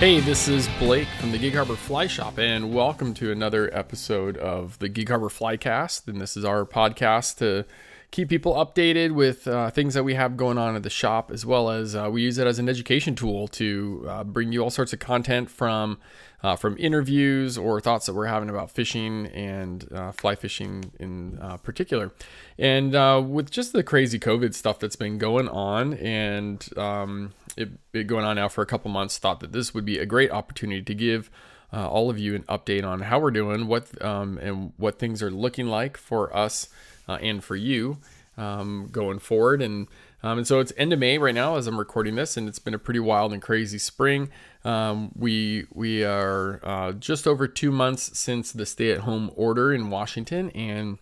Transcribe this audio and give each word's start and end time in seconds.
Hey, 0.00 0.20
this 0.20 0.48
is 0.48 0.66
Blake 0.78 1.08
from 1.18 1.30
the 1.30 1.36
Gig 1.36 1.54
Harbor 1.54 1.76
Fly 1.76 2.06
Shop, 2.06 2.38
and 2.38 2.72
welcome 2.72 3.12
to 3.12 3.30
another 3.30 3.68
episode 3.76 4.38
of 4.38 4.78
the 4.78 4.88
Gig 4.88 5.10
Harbor 5.10 5.28
Flycast. 5.28 6.08
And 6.08 6.18
this 6.18 6.38
is 6.38 6.44
our 6.46 6.64
podcast 6.64 7.36
to 7.36 7.66
keep 8.10 8.30
people 8.30 8.54
updated 8.54 9.12
with 9.12 9.46
uh, 9.46 9.68
things 9.68 9.92
that 9.92 10.02
we 10.02 10.14
have 10.14 10.38
going 10.38 10.56
on 10.56 10.74
at 10.74 10.84
the 10.84 10.88
shop, 10.88 11.30
as 11.30 11.44
well 11.44 11.68
as 11.68 11.94
uh, 11.94 12.08
we 12.10 12.22
use 12.22 12.38
it 12.38 12.46
as 12.46 12.58
an 12.58 12.66
education 12.66 13.14
tool 13.14 13.46
to 13.48 14.06
uh, 14.08 14.24
bring 14.24 14.52
you 14.52 14.62
all 14.62 14.70
sorts 14.70 14.94
of 14.94 15.00
content 15.00 15.50
from 15.50 15.98
uh, 16.42 16.56
from 16.56 16.78
interviews 16.78 17.58
or 17.58 17.78
thoughts 17.78 18.06
that 18.06 18.14
we're 18.14 18.24
having 18.24 18.48
about 18.48 18.70
fishing 18.70 19.26
and 19.26 19.86
uh, 19.92 20.12
fly 20.12 20.34
fishing 20.34 20.92
in 20.98 21.38
uh, 21.42 21.58
particular. 21.58 22.10
And 22.58 22.92
with 23.30 23.50
just 23.50 23.74
the 23.74 23.82
crazy 23.82 24.18
COVID 24.18 24.54
stuff 24.54 24.78
that's 24.78 24.96
been 24.96 25.18
going 25.18 25.50
on, 25.50 25.92
and 25.92 26.66
um, 26.78 27.34
it, 27.56 27.70
it 27.92 28.06
going 28.06 28.24
on 28.24 28.36
now 28.36 28.48
for 28.48 28.62
a 28.62 28.66
couple 28.66 28.90
months, 28.90 29.18
thought 29.18 29.40
that 29.40 29.52
this 29.52 29.74
would 29.74 29.84
be 29.84 29.98
a 29.98 30.06
great 30.06 30.30
opportunity 30.30 30.82
to 30.82 30.94
give. 30.94 31.30
Uh, 31.72 31.88
all 31.88 32.10
of 32.10 32.18
you 32.18 32.34
an 32.34 32.42
update 32.44 32.84
on 32.84 33.02
how 33.02 33.20
we're 33.20 33.30
doing, 33.30 33.68
what 33.68 34.02
um, 34.04 34.38
and 34.38 34.72
what 34.76 34.98
things 34.98 35.22
are 35.22 35.30
looking 35.30 35.66
like 35.66 35.96
for 35.96 36.34
us 36.36 36.68
uh, 37.08 37.18
and 37.22 37.44
for 37.44 37.54
you 37.54 37.98
um, 38.36 38.88
going 38.90 39.18
forward. 39.18 39.62
And 39.62 39.86
um, 40.22 40.38
and 40.38 40.46
so 40.46 40.60
it's 40.60 40.72
end 40.76 40.92
of 40.92 40.98
May 40.98 41.16
right 41.18 41.34
now 41.34 41.56
as 41.56 41.66
I'm 41.66 41.78
recording 41.78 42.14
this, 42.14 42.36
and 42.36 42.48
it's 42.48 42.58
been 42.58 42.74
a 42.74 42.78
pretty 42.78 43.00
wild 43.00 43.32
and 43.32 43.40
crazy 43.40 43.78
spring. 43.78 44.30
Um, 44.64 45.12
we 45.16 45.66
we 45.72 46.04
are 46.04 46.60
uh, 46.62 46.92
just 46.92 47.26
over 47.26 47.48
two 47.48 47.70
months 47.70 48.18
since 48.18 48.52
the 48.52 48.66
stay-at-home 48.66 49.30
order 49.34 49.72
in 49.72 49.90
Washington, 49.90 50.50
and 50.50 50.98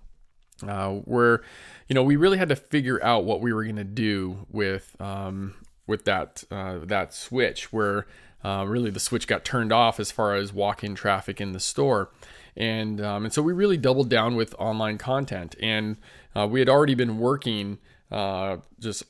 uh, 0.67 0.99
we're 1.05 1.41
you 1.89 1.95
know 1.95 2.03
we 2.03 2.17
really 2.17 2.39
had 2.39 2.49
to 2.51 2.57
figure 2.57 3.03
out 3.03 3.25
what 3.25 3.41
we 3.41 3.53
were 3.53 3.65
going 3.65 3.77
to 3.77 3.85
do 3.85 4.47
with 4.51 4.95
um, 5.01 5.55
with 5.89 6.05
that 6.05 6.45
uh, 6.51 6.79
that 6.85 7.13
switch 7.13 7.73
where 7.73 8.07
uh, 8.45 8.65
really 8.69 8.91
the 8.91 9.01
switch 9.01 9.27
got 9.27 9.45
turned 9.45 9.73
off 9.73 9.99
as 9.99 10.13
far 10.13 10.35
as 10.35 10.53
walk-in 10.53 10.95
traffic 10.95 11.41
in 11.41 11.53
the 11.53 11.61
store, 11.61 12.11
and 12.57 13.01
um, 13.01 13.25
and 13.25 13.33
so 13.33 13.43
we 13.43 13.53
really 13.53 13.77
doubled 13.77 14.09
down 14.09 14.37
with 14.37 14.55
online 14.59 14.99
content, 14.99 15.57
and 15.61 15.97
uh, 16.37 16.47
we 16.47 16.61
had 16.61 16.69
already 16.69 16.95
been 16.95 17.19
working 17.19 17.79
uh, 18.13 18.59
just 18.79 19.03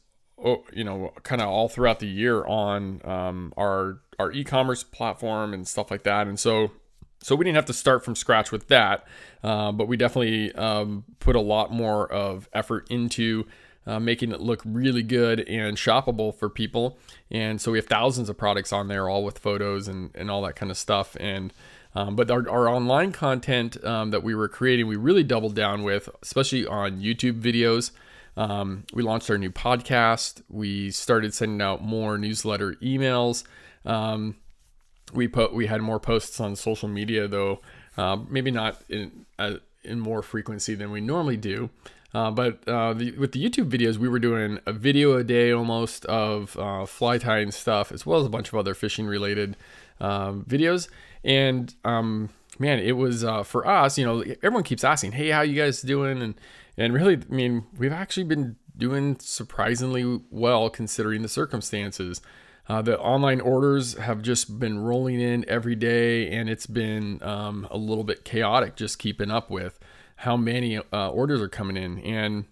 oh, 0.43 0.65
you 0.73 0.85
know 0.85 1.13
kind 1.25 1.43
of 1.43 1.49
all 1.49 1.69
throughout 1.69 1.99
the 1.99 2.07
year 2.07 2.45
on 2.47 3.03
um, 3.05 3.53
our 3.59 4.01
our 4.19 4.33
e-commerce 4.33 4.83
platform 4.83 5.53
and 5.53 5.69
stuff 5.69 5.91
like 5.91 6.05
that, 6.05 6.27
and 6.27 6.41
so 6.41 6.71
so 7.21 7.35
we 7.35 7.45
didn't 7.45 7.57
have 7.57 7.67
to 7.67 7.73
start 7.73 8.05
from 8.05 8.15
scratch 8.15 8.53
with 8.53 8.69
that, 8.69 9.07
uh, 9.43 9.73
but 9.73 9.89
we 9.89 9.97
definitely 9.97 10.55
um, 10.55 11.05
put 11.19 11.37
a 11.37 11.41
lot 11.41 11.73
more 11.73 12.11
of 12.11 12.49
effort 12.53 12.87
into 12.91 13.45
uh, 13.89 13.99
making 13.99 14.33
it 14.33 14.41
look 14.41 14.61
really 14.67 15.03
good 15.03 15.41
and 15.49 15.79
shoppable 15.79 16.35
for 16.35 16.51
people. 16.51 16.99
And 17.31 17.59
so 17.59 17.73
we 17.73 17.79
have 17.79 17.87
thousands 17.87 18.29
of 18.29 18.37
products 18.37 18.71
on 18.71 18.89
there, 18.89 19.09
all 19.09 19.25
with 19.25 19.39
photos 19.39 19.89
and, 19.89 20.11
and 20.15 20.31
all 20.31 20.43
that 20.43 20.57
kind 20.57 20.71
of 20.71 20.77
stuff. 20.77 21.17
And 21.19 21.55
um, 21.95 22.15
but 22.15 22.31
our, 22.31 22.49
our, 22.51 22.69
online 22.69 23.13
content 23.13 23.83
um, 23.83 24.11
that 24.11 24.23
we 24.23 24.35
were 24.35 24.47
creating, 24.47 24.87
we 24.87 24.97
really 24.97 25.25
doubled 25.25 25.55
down 25.55 25.83
with, 25.83 26.11
especially 26.23 26.67
on 26.67 27.01
YouTube 27.01 27.41
videos. 27.41 27.93
Um, 28.37 28.85
we 28.93 29.03
launched 29.03 29.31
our 29.31 29.39
new 29.39 29.51
podcast. 29.51 30.43
We 30.51 30.91
started 30.91 31.33
sending 31.33 31.63
out 31.63 31.83
more 31.83 32.19
newsletter 32.19 32.75
emails. 32.75 33.43
Um, 33.87 34.37
we 35.15 35.29
put 35.29 35.55
we 35.55 35.67
had 35.67 35.81
more 35.81 35.99
posts 35.99 36.39
on 36.41 36.57
social 36.57 36.89
media 36.89 37.27
though, 37.27 37.63
uh, 37.97 38.19
maybe 38.29 38.51
not 38.51 38.83
in 38.91 39.25
uh, 39.39 39.55
in 39.83 39.99
more 39.99 40.23
frequency 40.23 40.75
than 40.75 40.91
we 40.91 41.01
normally 41.01 41.39
do. 41.39 41.71
Uh, 42.15 42.31
but 42.31 42.67
uh, 42.67 42.95
the, 42.95 43.13
with 43.13 43.33
the 43.33 43.45
YouTube 43.45 43.71
videos, 43.71 43.99
we 43.99 44.09
were 44.09 44.19
doing 44.19 44.59
a 44.67 44.73
video 44.73 45.17
a 45.17 45.25
day 45.25 45.53
almost 45.53 46.07
of 46.07 46.57
uh, 46.59 46.87
fly 46.87 47.19
tying 47.19 47.51
stuff, 47.51 47.93
as 47.93 48.07
well 48.07 48.21
as 48.21 48.27
a 48.27 48.31
bunch 48.31 48.49
of 48.49 48.55
other 48.55 48.75
fishing 48.75 49.07
related 49.07 49.57
um, 50.01 50.45
videos. 50.49 50.89
And 51.23 51.75
um, 51.85 52.31
man, 52.59 52.79
it 52.79 52.97
was 52.97 53.25
uh, 53.25 53.43
for 53.43 53.67
us. 53.67 53.99
You 53.99 54.07
know, 54.07 54.25
everyone 54.43 54.63
keeps 54.63 54.85
asking, 54.85 55.13
"Hey, 55.13 55.29
how 55.29 55.43
you 55.43 55.61
guys 55.61 55.83
doing?" 55.83 56.23
And 56.23 56.35
and 56.79 56.95
really, 56.95 57.17
I 57.17 57.35
mean, 57.35 57.67
we've 57.77 57.93
actually 57.93 58.25
been 58.25 58.57
doing 58.77 59.19
surprisingly 59.21 60.21
well 60.31 60.71
considering 60.71 61.23
the 61.23 61.29
circumstances. 61.29 62.23
Uh, 62.69 62.83
the 62.83 62.99
online 62.99 63.41
orders 63.41 63.97
have 63.97 64.21
just 64.23 64.59
been 64.59 64.79
rolling 64.79 65.21
in 65.21 65.45
every 65.49 65.75
day, 65.75 66.31
and 66.31 66.51
it's 66.51 66.67
been 66.67 67.23
um, 67.23 67.67
a 67.71 67.79
little 67.79 68.05
bit 68.05 68.25
chaotic 68.25 68.77
just 68.77 68.99
keeping 68.99 69.31
up 69.31 69.51
with 69.51 69.79
how 70.19 70.37
many 70.37 70.79
uh, 70.93 71.11
orders 71.11 71.41
are 71.41 71.49
coming 71.49 71.77
in. 71.77 72.01
And 72.01 72.45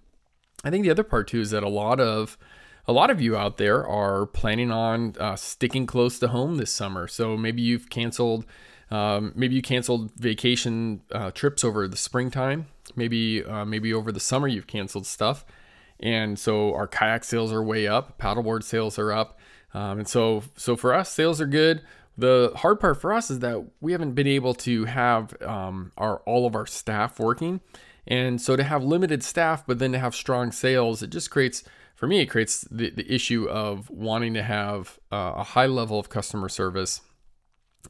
I 0.64 0.70
think 0.70 0.84
the 0.84 0.90
other 0.90 1.02
part 1.02 1.28
too 1.28 1.40
is 1.40 1.50
that 1.50 1.62
a 1.62 1.68
lot 1.68 2.00
of 2.00 2.38
a 2.86 2.92
lot 2.92 3.10
of 3.10 3.20
you 3.20 3.36
out 3.36 3.56
there 3.56 3.86
are 3.86 4.26
planning 4.26 4.70
on 4.70 5.16
uh, 5.18 5.34
sticking 5.34 5.86
close 5.86 6.20
to 6.20 6.28
home 6.28 6.56
this 6.56 6.72
summer. 6.72 7.08
So 7.08 7.36
maybe 7.36 7.60
you've 7.60 7.90
canceled, 7.90 8.46
um, 8.92 9.32
maybe 9.34 9.56
you 9.56 9.62
canceled 9.62 10.12
vacation 10.12 11.00
uh, 11.10 11.32
trips 11.32 11.64
over 11.64 11.88
the 11.88 11.96
springtime. 11.96 12.66
Maybe 12.94 13.44
uh, 13.44 13.64
maybe 13.64 13.92
over 13.92 14.12
the 14.12 14.20
summer 14.20 14.46
you've 14.46 14.68
canceled 14.68 15.06
stuff, 15.06 15.44
and 15.98 16.38
so 16.38 16.72
our 16.72 16.86
kayak 16.86 17.24
sales 17.24 17.52
are 17.52 17.62
way 17.62 17.88
up, 17.88 18.16
paddleboard 18.16 18.62
sales 18.62 18.96
are 18.96 19.10
up, 19.10 19.40
um, 19.74 19.98
and 19.98 20.08
so 20.08 20.44
so 20.56 20.76
for 20.76 20.94
us 20.94 21.10
sales 21.10 21.40
are 21.40 21.48
good. 21.48 21.82
The 22.18 22.52
hard 22.56 22.80
part 22.80 23.00
for 23.00 23.12
us 23.12 23.30
is 23.30 23.40
that 23.40 23.62
we 23.80 23.92
haven't 23.92 24.12
been 24.12 24.26
able 24.26 24.54
to 24.54 24.86
have 24.86 25.40
um, 25.42 25.92
our 25.98 26.18
all 26.20 26.46
of 26.46 26.54
our 26.54 26.66
staff 26.66 27.18
working, 27.18 27.60
and 28.06 28.40
so 28.40 28.56
to 28.56 28.64
have 28.64 28.82
limited 28.82 29.22
staff, 29.22 29.66
but 29.66 29.78
then 29.78 29.92
to 29.92 29.98
have 29.98 30.14
strong 30.14 30.50
sales, 30.50 31.02
it 31.02 31.10
just 31.10 31.30
creates 31.30 31.62
for 31.94 32.06
me 32.06 32.20
it 32.20 32.26
creates 32.26 32.62
the, 32.70 32.90
the 32.90 33.12
issue 33.12 33.46
of 33.48 33.90
wanting 33.90 34.32
to 34.34 34.42
have 34.42 34.98
uh, 35.12 35.34
a 35.36 35.42
high 35.42 35.66
level 35.66 35.98
of 35.98 36.08
customer 36.08 36.48
service, 36.48 37.02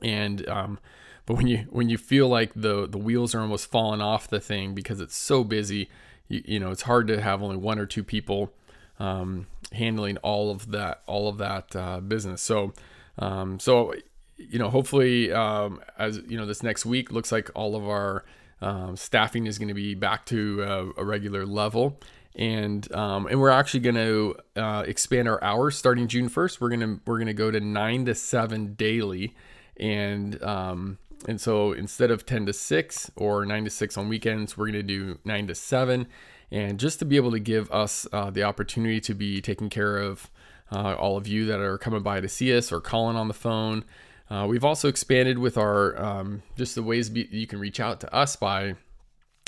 and 0.03 0.49
um, 0.49 0.81
but 1.25 1.37
when 1.37 1.47
you 1.47 1.59
when 1.71 1.89
you 1.89 1.99
feel 1.99 2.29
like 2.29 2.53
the 2.57 2.89
the 2.89 2.99
wheels 2.99 3.33
are 3.33 3.41
almost 3.41 3.71
falling 3.71 4.01
off 4.01 4.27
the 4.27 4.41
thing 4.41 4.75
because 4.75 5.01
it's 5.01 5.17
so 5.17 5.45
busy, 5.45 5.89
you, 6.27 6.43
you 6.45 6.59
know 6.59 6.73
it's 6.73 6.83
hard 6.83 7.07
to 7.09 7.21
have 7.21 7.43
only 7.43 7.57
one 7.57 7.79
or 7.79 7.87
two 7.87 8.03
people 8.03 8.53
um, 8.99 9.47
handling 9.73 10.17
all 10.19 10.51
of 10.51 10.73
that 10.73 11.03
all 11.07 11.29
of 11.29 11.39
that 11.39 11.77
uh, 11.77 12.01
business. 12.01 12.43
So 12.43 12.73
um, 13.19 13.59
so 13.61 13.95
you 14.37 14.59
know, 14.59 14.69
hopefully, 14.71 15.33
um, 15.33 15.81
as 15.99 16.21
you 16.27 16.37
know, 16.37 16.47
this 16.47 16.63
next 16.63 16.85
week 16.85 17.11
looks 17.11 17.33
like 17.33 17.51
all 17.55 17.75
of 17.75 17.89
our 17.89 18.25
um, 18.61 18.97
staffing 18.97 19.47
is 19.47 19.59
going 19.59 19.69
to 19.69 19.75
be 19.75 19.95
back 19.95 20.27
to 20.27 20.63
a, 20.63 21.01
a 21.01 21.05
regular 21.05 21.47
level, 21.47 21.99
and 22.35 22.91
um, 22.95 23.27
and 23.27 23.41
we're 23.41 23.51
actually 23.51 23.81
going 23.81 23.97
to 23.97 24.37
uh, 24.57 24.85
expand 24.87 25.29
our 25.29 25.43
hours 25.43 25.77
starting 25.77 26.07
June 26.07 26.29
first. 26.29 26.61
We're 26.61 26.71
gonna 26.71 27.01
we're 27.07 27.19
gonna 27.19 27.35
go 27.35 27.51
to 27.51 27.61
nine 27.61 28.05
to 28.07 28.15
seven 28.15 28.75
daily, 28.75 29.35
and 29.79 30.43
um, 30.43 30.99
and 31.27 31.41
so 31.41 31.73
instead 31.73 32.11
of 32.11 32.27
ten 32.27 32.47
to 32.47 32.53
six 32.53 33.11
or 33.17 33.47
nine 33.47 33.65
to 33.65 33.71
six 33.71 33.97
on 33.97 34.09
weekends, 34.09 34.57
we're 34.57 34.67
gonna 34.67 34.83
do 34.83 35.19
nine 35.25 35.47
to 35.47 35.55
seven, 35.55 36.07
and 36.51 36.79
just 36.79 36.99
to 36.99 37.05
be 37.05 37.17
able 37.17 37.31
to 37.31 37.41
give 37.41 37.71
us 37.71 38.07
uh, 38.13 38.31
the 38.31 38.43
opportunity 38.43 39.01
to 39.01 39.15
be 39.15 39.41
taking 39.41 39.71
care 39.71 39.97
of 39.97 40.31
uh, 40.71 40.95
all 40.95 41.17
of 41.17 41.27
you 41.27 41.47
that 41.47 41.61
are 41.61 41.79
coming 41.79 42.03
by 42.03 42.21
to 42.21 42.29
see 42.29 42.55
us 42.57 42.71
or 42.71 42.81
calling 42.81 43.17
on 43.17 43.29
the 43.29 43.35
phone. 43.35 43.85
Uh, 44.31 44.47
we've 44.49 44.65
also 44.65 44.89
expanded 44.89 45.39
with 45.39 45.57
our 45.57 46.01
um, 46.03 46.43
just 46.57 46.75
the 46.75 46.83
ways 46.83 47.09
be, 47.09 47.29
you 47.31 47.47
can 47.47 47.61
reach 47.61 47.79
out 47.79 48.01
to 48.01 48.15
us 48.15 48.37
by 48.37 48.75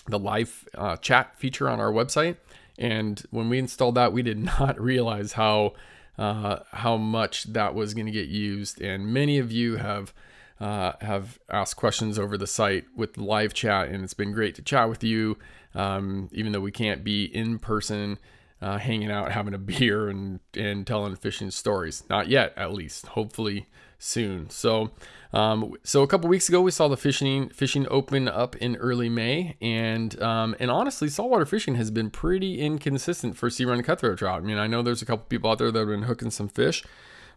the 0.07 0.19
live 0.19 0.69
uh, 0.77 0.97
chat 0.97 1.37
feature 1.39 1.69
on 1.69 1.81
our 1.81 1.93
website. 1.93 2.37
And 2.79 3.21
when 3.31 3.49
we 3.49 3.59
installed 3.59 3.97
that, 3.97 4.13
we 4.13 4.23
did 4.23 4.39
not 4.61 4.81
realize 4.81 5.33
how 5.33 5.75
uh, 6.17 6.61
how 6.73 6.97
much 6.97 7.45
that 7.45 7.75
was 7.75 7.95
going 7.95 8.07
to 8.07 8.13
get 8.13 8.29
used. 8.29 8.81
And 8.81 9.07
many 9.13 9.39
of 9.39 9.53
you 9.53 9.77
have 9.77 10.13
uh, 10.61 10.93
have 11.01 11.39
asked 11.49 11.77
questions 11.77 12.19
over 12.19 12.37
the 12.37 12.47
site 12.47 12.87
with 12.97 13.17
live 13.19 13.55
chat, 13.55 13.89
and 13.89 14.03
it's 14.03 14.15
been 14.15 14.33
great 14.33 14.55
to 14.57 14.63
chat 14.63 14.89
with 14.89 15.05
you, 15.05 15.39
um, 15.75 16.29
even 16.33 16.53
though 16.53 16.61
we 16.61 16.73
can't 16.73 17.05
be 17.05 17.25
in 17.25 17.59
person. 17.59 18.19
Uh, 18.61 18.77
hanging 18.77 19.09
out, 19.09 19.31
having 19.39 19.55
a 19.55 19.59
beer, 19.59 20.09
and 20.09 20.41
and 20.55 20.85
telling 20.85 21.15
fishing 21.15 21.53
stories. 21.53 22.03
Not 22.11 22.27
yet, 22.27 22.53
at 22.57 22.73
least. 22.73 23.07
Hopefully, 23.07 23.69
soon. 23.99 24.49
So, 24.51 24.91
um, 25.33 25.75
so 25.83 26.03
a 26.03 26.07
couple 26.07 26.29
weeks 26.29 26.49
ago, 26.49 26.61
we 26.61 26.71
saw 26.71 26.89
the 26.89 26.97
fishing 26.97 27.51
fishing 27.51 27.87
open 27.91 28.29
up 28.29 28.57
in 28.57 28.77
early 28.77 29.09
May, 29.09 29.57
and 29.61 30.21
um, 30.23 30.57
and 30.59 30.71
honestly, 30.71 31.09
saltwater 31.09 31.47
fishing 31.47 31.75
has 31.75 31.91
been 31.91 32.11
pretty 32.11 32.61
inconsistent 32.61 33.37
for 33.37 33.51
sea 33.51 33.65
run 33.65 33.83
cutthroat 33.83 34.19
trout. 34.19 34.43
I 34.43 34.45
mean, 34.45 34.59
I 34.59 34.67
know 34.67 34.83
there's 34.83 35.03
a 35.03 35.07
couple 35.07 35.27
people 35.27 35.51
out 35.51 35.59
there 35.59 35.71
that 35.71 35.79
have 35.79 35.89
been 35.89 36.03
hooking 36.03 36.31
some 36.31 36.49
fish, 36.49 36.85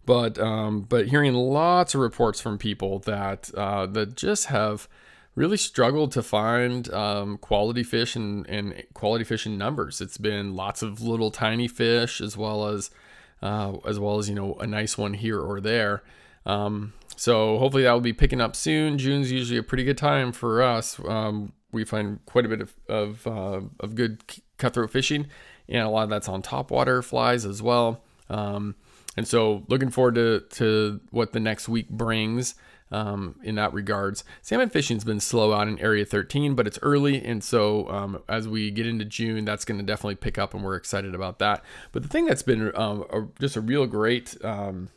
but 0.06 0.40
um, 0.40 0.82
but 0.82 1.08
hearing 1.08 1.34
lots 1.34 1.96
of 1.96 2.02
reports 2.02 2.40
from 2.40 2.58
people 2.58 3.00
that 3.00 3.54
uh, 3.56 3.86
that 3.88 4.16
just 4.16 4.46
have 4.46 4.88
really 5.36 5.58
struggled 5.58 6.12
to 6.12 6.22
find 6.22 6.94
um, 6.94 7.38
quality 7.38 7.84
fish 7.84 8.16
and, 8.16 8.46
and 8.48 8.84
quality 8.94 9.24
fish 9.24 9.46
in 9.46 9.58
numbers. 9.58 10.02
It's 10.02 10.18
been 10.18 10.56
lots 10.56 10.82
of 10.82 11.02
little 11.02 11.32
tiny 11.32 11.68
fish 11.68 12.20
as 12.20 12.36
well 12.36 12.68
as 12.68 12.92
uh, 13.42 13.78
as 13.86 14.00
well 14.00 14.20
as 14.20 14.30
you 14.30 14.36
know 14.36 14.56
a 14.56 14.68
nice 14.68 14.98
one 14.98 15.14
here 15.14 15.40
or 15.40 15.60
there. 15.60 16.04
Um, 16.46 16.94
so 17.16 17.60
hopefully 17.60 17.84
that 17.84 17.92
will 17.92 18.02
be 18.02 18.14
picking 18.14 18.42
up 18.42 18.56
soon. 18.56 18.98
June's 18.98 19.32
usually 19.32 19.60
a 19.60 19.64
pretty 19.64 19.84
good 19.84 19.98
time 19.98 20.32
for 20.32 20.62
us. 20.62 21.00
Um, 21.08 21.54
we 21.72 21.84
find 21.86 22.20
quite 22.26 22.46
a 22.46 22.50
bit 22.50 22.62
of 22.62 22.74
of, 22.88 23.28
uh, 23.28 23.62
of 23.80 23.96
good 23.96 24.24
cutthroat 24.58 24.92
fishing, 24.92 25.28
and 25.70 25.84
a 25.84 25.90
lot 25.90 26.04
of 26.04 26.10
that's 26.10 26.28
on 26.28 26.42
top 26.42 26.72
water 26.72 27.02
flies 27.02 27.46
as 27.46 27.62
well. 27.62 28.02
Um, 28.30 28.76
and 29.18 29.28
so 29.28 29.64
looking 29.68 29.90
forward 29.90 30.16
to 30.16 30.40
to 30.58 31.00
what 31.12 31.34
the 31.34 31.40
next 31.40 31.70
week 31.70 31.90
brings. 31.90 32.56
Um, 32.94 33.36
in 33.42 33.56
that 33.56 33.72
regards. 33.72 34.26
Salmon 34.42 34.70
fishing's 34.70 35.06
been 35.06 35.22
slow 35.22 35.54
out 35.54 35.70
in 35.70 35.80
Area 35.80 36.04
13, 36.04 36.56
but 36.56 36.68
it's 36.68 36.78
early, 36.82 37.24
and 37.24 37.42
so 37.42 37.88
um, 37.88 38.22
as 38.28 38.50
we 38.50 38.70
get 38.70 38.86
into 38.86 39.06
June, 39.06 39.46
that's 39.46 39.64
going 39.64 39.78
to 39.78 39.86
definitely 39.86 40.16
pick 40.16 40.38
up, 40.38 40.54
and 40.54 40.62
we're 40.62 40.76
excited 40.76 41.16
about 41.16 41.40
that. 41.40 41.64
But 41.94 42.04
the 42.04 42.10
thing 42.10 42.26
that's 42.26 42.44
been 42.44 42.70
um, 42.76 43.06
a, 43.10 43.28
just 43.40 43.56
a 43.56 43.62
real 43.62 43.88
great, 43.88 44.36
um, 44.44 44.90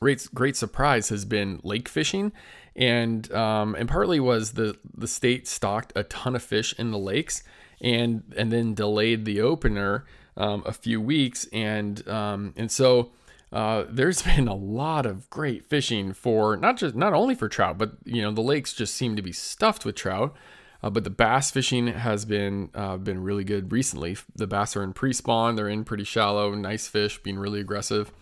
great, 0.00 0.26
great 0.34 0.56
surprise 0.56 1.08
has 1.08 1.24
been 1.24 1.60
lake 1.62 1.88
fishing, 1.88 2.32
and 2.74 3.30
um, 3.32 3.74
and 3.74 3.88
partly 3.88 4.20
was 4.20 4.52
the 4.52 4.76
the 4.94 5.08
state 5.08 5.48
stocked 5.48 5.92
a 5.96 6.04
ton 6.04 6.36
of 6.36 6.42
fish 6.42 6.74
in 6.78 6.90
the 6.90 6.98
lakes, 6.98 7.42
and 7.80 8.22
and 8.36 8.52
then 8.52 8.74
delayed 8.74 9.24
the 9.24 9.40
opener 9.40 10.04
um, 10.36 10.62
a 10.66 10.72
few 10.72 11.00
weeks, 11.00 11.48
and 11.52 12.06
um, 12.08 12.54
and 12.56 12.70
so 12.70 13.12
uh, 13.52 13.84
there's 13.88 14.22
been 14.36 14.48
a 14.48 14.54
lot 14.54 15.06
of 15.06 15.28
great 15.30 15.64
fishing 15.64 16.12
for 16.12 16.56
not 16.56 16.76
just 16.76 16.94
not 16.94 17.12
only 17.12 17.34
for 17.34 17.48
trout, 17.48 17.78
but 17.78 17.92
you 18.04 18.22
know 18.22 18.32
the 18.32 18.42
lakes 18.42 18.72
just 18.72 18.94
seem 18.94 19.16
to 19.16 19.22
be 19.22 19.32
stuffed 19.32 19.84
with 19.84 19.94
trout. 19.94 20.34
Uh, 20.82 20.90
but 20.90 21.04
the 21.04 21.10
bass 21.10 21.50
fishing 21.50 21.86
has 21.86 22.24
been 22.26 22.70
uh, 22.74 22.96
been 22.98 23.22
really 23.22 23.44
good 23.44 23.72
recently. 23.72 24.16
The 24.34 24.46
bass 24.46 24.76
are 24.76 24.82
in 24.82 24.92
pre-spawn; 24.92 25.56
they're 25.56 25.68
in 25.68 25.84
pretty 25.84 26.04
shallow, 26.04 26.54
nice 26.54 26.86
fish, 26.86 27.18
being 27.22 27.38
really 27.38 27.60
aggressive, 27.60 28.12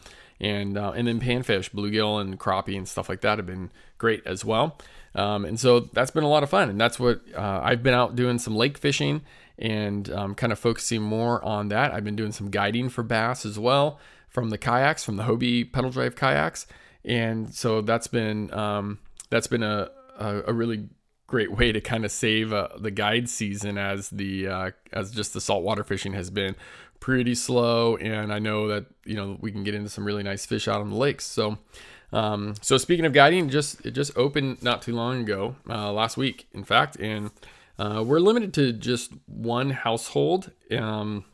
and 0.41 0.77
uh, 0.77 0.93
and 0.93 1.07
then 1.07 1.21
panfish, 1.21 1.71
bluegill, 1.71 2.21
and 2.21 2.39
crappie 2.39 2.77
and 2.77 2.89
stuff 2.89 3.09
like 3.09 3.21
that 3.23 3.39
have 3.39 3.47
been 3.47 3.71
great 3.99 4.23
as 4.27 4.45
well. 4.45 4.79
Um, 5.15 5.45
and 5.45 5.59
so 5.59 5.81
that's 5.81 6.11
been 6.11 6.25
a 6.25 6.29
lot 6.29 6.43
of 6.43 6.51
fun, 6.51 6.69
and 6.71 6.81
that's 6.81 6.99
what 6.99 7.21
uh, 7.37 7.61
I've 7.63 7.83
been 7.83 7.95
out 7.95 8.17
doing 8.17 8.39
some 8.39 8.57
lake 8.57 8.77
fishing 8.77 9.23
and 9.59 10.11
um, 10.11 10.35
kind 10.35 10.53
of 10.53 10.59
focusing 10.59 11.03
more 11.03 11.45
on 11.45 11.69
that. 11.69 11.93
I've 11.93 12.05
been 12.05 12.17
doing 12.17 12.33
some 12.33 12.51
guiding 12.51 12.89
for 12.89 13.05
bass 13.05 13.47
as 13.47 13.59
well 13.59 14.01
from 14.29 14.51
the 14.51 14.59
kayaks, 14.59 15.05
from 15.05 15.17
the 15.17 15.23
Hobie 15.23 15.73
pedal 15.73 15.91
drive 15.91 16.17
kayaks, 16.17 16.67
and 17.05 17.55
so 17.55 17.81
that's 17.81 18.09
been 18.09 18.53
um, 18.53 18.99
that's 19.31 19.47
been 19.47 19.63
a, 19.63 19.91
a, 20.19 20.43
a 20.49 20.53
really 20.53 20.89
great 21.27 21.53
way 21.57 21.73
to 21.73 21.81
kind 21.81 22.05
of 22.05 22.13
save 22.13 22.53
uh, 22.53 22.69
the 22.79 22.91
guide 22.91 23.29
season 23.29 23.79
as 23.79 24.11
the 24.11 24.47
uh, 24.47 24.71
as 24.93 25.11
just 25.11 25.33
the 25.33 25.41
saltwater 25.41 25.85
fishing 25.85 26.13
has 26.15 26.31
been 26.31 26.57
pretty 27.01 27.35
slow, 27.35 27.97
and 27.97 28.33
I 28.33 28.39
know 28.39 28.69
that 28.69 28.87
you 29.05 29.15
know 29.15 29.39
we 29.41 29.53
can 29.53 29.65
get 29.65 29.75
into 29.75 29.89
some 29.89 30.05
really 30.05 30.23
nice 30.23 30.47
fish 30.47 30.69
out 30.69 30.81
on 30.81 30.91
the 30.91 30.97
lakes. 30.97 31.25
So. 31.25 31.59
Um, 32.13 32.55
so 32.61 32.79
speaking 32.79 33.07
of 33.07 33.13
guiding, 33.13 33.49
just 33.49 33.85
it 33.85 33.91
just 33.91 34.17
opened 34.17 34.63
not 34.63 34.83
too 34.83 34.95
long 34.95 35.23
ago, 35.23 35.57
uh, 35.69 35.91
last 35.91 36.17
week, 36.17 36.47
in 36.53 36.63
fact, 36.63 36.95
and 37.01 37.33
uh, 37.77 38.05
we're 38.07 38.21
limited 38.21 38.55
to 38.55 38.73
just 38.73 39.11
one 39.27 39.71
household 39.71 40.53
um, 40.71 41.25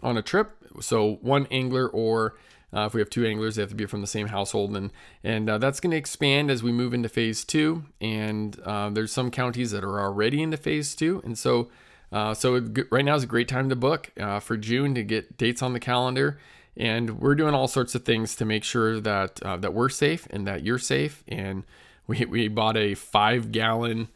on 0.00 0.16
a 0.16 0.22
trip 0.22 0.62
so 0.80 1.14
one 1.22 1.46
angler 1.50 1.88
or 1.88 2.34
uh, 2.74 2.86
if 2.86 2.94
we 2.94 3.00
have 3.00 3.10
two 3.10 3.26
anglers, 3.26 3.56
they 3.56 3.62
have 3.62 3.68
to 3.70 3.76
be 3.76 3.86
from 3.86 4.00
the 4.00 4.06
same 4.06 4.28
household, 4.28 4.74
and 4.76 4.90
and 5.22 5.48
uh, 5.48 5.58
that's 5.58 5.80
going 5.80 5.90
to 5.90 5.96
expand 5.96 6.50
as 6.50 6.62
we 6.62 6.72
move 6.72 6.94
into 6.94 7.08
phase 7.08 7.44
two. 7.44 7.84
And 8.00 8.58
uh, 8.60 8.90
there's 8.90 9.12
some 9.12 9.30
counties 9.30 9.70
that 9.72 9.84
are 9.84 10.00
already 10.00 10.42
into 10.42 10.56
phase 10.56 10.94
two, 10.94 11.20
and 11.24 11.38
so 11.38 11.68
uh, 12.10 12.34
so 12.34 12.58
right 12.90 13.04
now 13.04 13.14
is 13.14 13.24
a 13.24 13.26
great 13.26 13.48
time 13.48 13.68
to 13.68 13.76
book 13.76 14.10
uh, 14.18 14.40
for 14.40 14.56
June 14.56 14.94
to 14.94 15.02
get 15.02 15.36
dates 15.36 15.62
on 15.62 15.72
the 15.72 15.80
calendar. 15.80 16.38
And 16.74 17.20
we're 17.20 17.34
doing 17.34 17.52
all 17.52 17.68
sorts 17.68 17.94
of 17.94 18.04
things 18.04 18.34
to 18.36 18.46
make 18.46 18.64
sure 18.64 18.98
that 19.00 19.42
uh, 19.42 19.58
that 19.58 19.74
we're 19.74 19.90
safe 19.90 20.26
and 20.30 20.46
that 20.46 20.64
you're 20.64 20.78
safe. 20.78 21.22
And 21.28 21.64
we 22.06 22.24
we 22.24 22.48
bought 22.48 22.78
a 22.78 22.94
five 22.94 23.52
gallon 23.52 24.08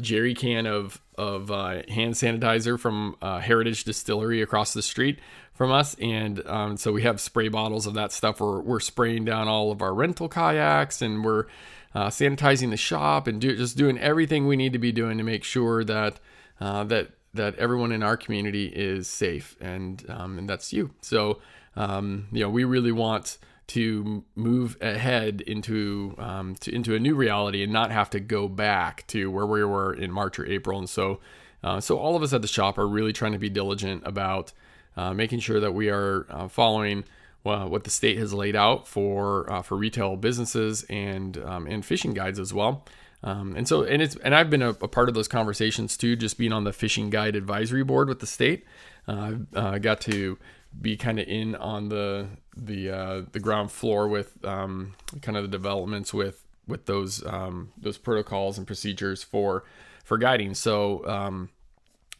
jerry 0.00 0.34
can 0.34 0.66
of 0.66 1.00
of 1.18 1.48
hand 1.88 2.14
sanitizer 2.14 2.78
from 2.78 3.16
Heritage 3.22 3.84
Distillery 3.84 4.42
across 4.42 4.72
the 4.72 4.82
street 4.82 5.18
from 5.56 5.72
us. 5.72 5.96
And 6.00 6.46
um, 6.46 6.76
so 6.76 6.92
we 6.92 7.02
have 7.02 7.20
spray 7.20 7.48
bottles 7.48 7.86
of 7.86 7.94
that 7.94 8.12
stuff. 8.12 8.40
We're, 8.40 8.60
we're 8.60 8.80
spraying 8.80 9.24
down 9.24 9.48
all 9.48 9.72
of 9.72 9.80
our 9.80 9.94
rental 9.94 10.28
kayaks 10.28 11.00
and 11.00 11.24
we're 11.24 11.46
uh, 11.94 12.08
sanitizing 12.08 12.70
the 12.70 12.76
shop 12.76 13.26
and 13.26 13.40
do, 13.40 13.56
just 13.56 13.76
doing 13.76 13.98
everything 13.98 14.46
we 14.46 14.56
need 14.56 14.74
to 14.74 14.78
be 14.78 14.92
doing 14.92 15.16
to 15.16 15.24
make 15.24 15.42
sure 15.42 15.82
that 15.82 16.20
uh, 16.60 16.84
that 16.84 17.10
that 17.32 17.54
everyone 17.56 17.92
in 17.92 18.02
our 18.02 18.16
community 18.16 18.66
is 18.66 19.08
safe 19.08 19.56
and 19.60 20.04
um, 20.08 20.38
and 20.38 20.48
that's 20.48 20.72
you. 20.72 20.90
So 21.00 21.40
um, 21.74 22.28
you 22.32 22.40
know 22.40 22.50
we 22.50 22.64
really 22.64 22.92
want 22.92 23.38
to 23.68 24.24
move 24.34 24.76
ahead 24.80 25.40
into 25.40 26.14
um, 26.18 26.54
to, 26.56 26.72
into 26.72 26.94
a 26.94 27.00
new 27.00 27.14
reality 27.14 27.62
and 27.62 27.72
not 27.72 27.90
have 27.90 28.10
to 28.10 28.20
go 28.20 28.48
back 28.48 29.06
to 29.08 29.30
where 29.30 29.46
we 29.46 29.64
were 29.64 29.92
in 29.92 30.10
March 30.12 30.38
or 30.38 30.46
April. 30.46 30.78
And 30.78 30.88
so 30.88 31.20
uh, 31.62 31.80
so 31.80 31.98
all 31.98 32.14
of 32.14 32.22
us 32.22 32.32
at 32.32 32.42
the 32.42 32.48
shop 32.48 32.78
are 32.78 32.86
really 32.86 33.12
trying 33.12 33.32
to 33.32 33.38
be 33.38 33.48
diligent 33.48 34.02
about 34.06 34.52
uh, 34.96 35.12
making 35.12 35.40
sure 35.40 35.60
that 35.60 35.72
we 35.72 35.90
are 35.90 36.26
uh, 36.30 36.48
following 36.48 37.04
uh, 37.44 37.66
what 37.66 37.84
the 37.84 37.90
state 37.90 38.18
has 38.18 38.32
laid 38.32 38.56
out 38.56 38.86
for 38.88 39.50
uh, 39.52 39.62
for 39.62 39.76
retail 39.76 40.16
businesses 40.16 40.84
and 40.84 41.38
um, 41.38 41.66
and 41.66 41.84
fishing 41.84 42.14
guides 42.14 42.38
as 42.38 42.52
well. 42.52 42.84
Um, 43.22 43.56
and 43.56 43.66
so 43.66 43.82
and 43.82 44.02
it's 44.02 44.16
and 44.16 44.34
I've 44.34 44.50
been 44.50 44.62
a, 44.62 44.70
a, 44.70 44.88
part 44.88 45.08
of 45.08 45.14
those 45.14 45.28
conversations 45.28 45.96
too, 45.96 46.16
just 46.16 46.38
being 46.38 46.52
on 46.52 46.64
the 46.64 46.72
fishing 46.72 47.10
guide 47.10 47.34
advisory 47.34 47.82
board 47.82 48.08
with 48.08 48.20
the 48.20 48.26
state. 48.26 48.64
Uh, 49.08 49.34
I 49.54 49.78
got 49.78 50.00
to 50.02 50.38
be 50.80 50.96
kind 50.96 51.18
of 51.18 51.26
in 51.28 51.54
on 51.54 51.88
the 51.88 52.26
the 52.56 52.90
uh, 52.90 53.22
the 53.32 53.40
ground 53.40 53.70
floor 53.70 54.08
with 54.08 54.44
um, 54.44 54.94
kind 55.22 55.36
of 55.36 55.44
the 55.44 55.48
developments 55.48 56.12
with 56.12 56.44
with 56.66 56.86
those 56.86 57.24
um, 57.26 57.72
those 57.76 57.98
protocols 57.98 58.58
and 58.58 58.66
procedures 58.66 59.22
for 59.22 59.64
for 60.04 60.18
guiding. 60.18 60.54
So 60.54 61.06
um, 61.06 61.50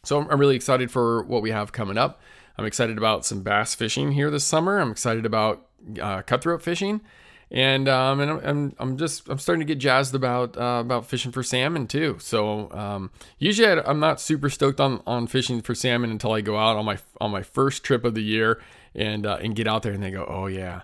so 0.03 0.19
I'm 0.29 0.39
really 0.39 0.55
excited 0.55 0.91
for 0.91 1.23
what 1.23 1.41
we 1.41 1.51
have 1.51 1.71
coming 1.71 1.97
up. 1.97 2.21
I'm 2.57 2.65
excited 2.65 2.97
about 2.97 3.25
some 3.25 3.41
bass 3.43 3.75
fishing 3.75 4.13
here 4.13 4.31
this 4.31 4.43
summer. 4.43 4.79
I'm 4.79 4.91
excited 4.91 5.25
about 5.25 5.67
uh, 6.01 6.21
cutthroat 6.23 6.61
fishing, 6.61 7.01
and 7.49 7.87
um, 7.87 8.19
and 8.19 8.31
I'm, 8.31 8.75
I'm 8.77 8.97
just 8.97 9.29
I'm 9.29 9.39
starting 9.39 9.65
to 9.65 9.73
get 9.73 9.79
jazzed 9.79 10.13
about 10.13 10.57
uh, 10.57 10.79
about 10.81 11.05
fishing 11.05 11.31
for 11.31 11.43
salmon 11.43 11.87
too. 11.87 12.17
So 12.19 12.71
um, 12.71 13.11
usually 13.39 13.67
I'm 13.67 13.99
not 13.99 14.19
super 14.19 14.49
stoked 14.49 14.79
on, 14.79 15.01
on 15.07 15.27
fishing 15.27 15.61
for 15.61 15.73
salmon 15.73 16.11
until 16.11 16.33
I 16.33 16.41
go 16.41 16.57
out 16.57 16.75
on 16.75 16.85
my 16.85 16.97
on 17.21 17.31
my 17.31 17.43
first 17.43 17.83
trip 17.83 18.03
of 18.03 18.15
the 18.15 18.23
year 18.23 18.61
and 18.93 19.25
uh, 19.25 19.37
and 19.41 19.55
get 19.55 19.67
out 19.67 19.83
there 19.83 19.93
and 19.93 20.03
they 20.03 20.11
go, 20.11 20.25
oh 20.27 20.47
yeah, 20.47 20.81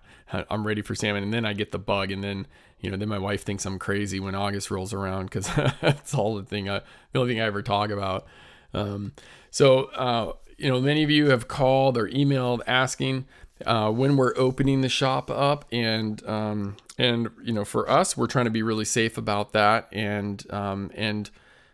I'm 0.50 0.66
ready 0.66 0.82
for 0.82 0.96
salmon, 0.96 1.24
and 1.24 1.34
then 1.34 1.46
I 1.46 1.54
get 1.54 1.72
the 1.72 1.80
bug, 1.80 2.12
and 2.12 2.24
then 2.24 2.48
you 2.80 2.90
know 2.90 2.98
then 2.98 3.10
my 3.10 3.20
wife 3.20 3.44
thinks 3.44 3.66
I'm 3.66 3.80
crazy 3.80 4.20
when 4.20 4.36
August 4.36 4.72
rolls 4.72 4.94
around 4.94 5.26
because 5.26 5.48
that's 5.82 6.14
all 6.14 6.36
the 6.36 6.44
thing 6.44 6.70
I, 6.70 6.82
the 7.12 7.20
only 7.20 7.34
thing 7.34 7.42
I 7.42 7.46
ever 7.46 7.62
talk 7.62 7.90
about. 7.90 8.26
Um, 8.74 9.14
so 9.52 9.86
uh, 9.86 10.34
you 10.64 10.70
know, 10.70 10.80
many 10.80 11.04
of 11.04 11.12
you 11.12 11.30
have 11.30 11.50
called 11.50 11.98
or 11.98 12.08
emailed 12.08 12.62
asking 12.66 13.26
uh, 13.66 13.92
when 13.92 14.16
we're 14.16 14.34
opening 14.38 14.80
the 14.80 14.88
shop 14.88 15.30
up, 15.30 15.66
and 15.74 16.26
um, 16.26 16.78
and 16.98 17.30
you 17.44 17.52
know, 17.52 17.66
for 17.66 17.90
us, 17.90 18.16
we're 18.16 18.28
trying 18.28 18.46
to 18.46 18.52
be 18.52 18.64
really 18.64 18.86
safe 18.86 19.18
about 19.18 19.52
that, 19.52 19.90
and 19.92 20.50
um, 20.52 20.90
and 20.96 21.30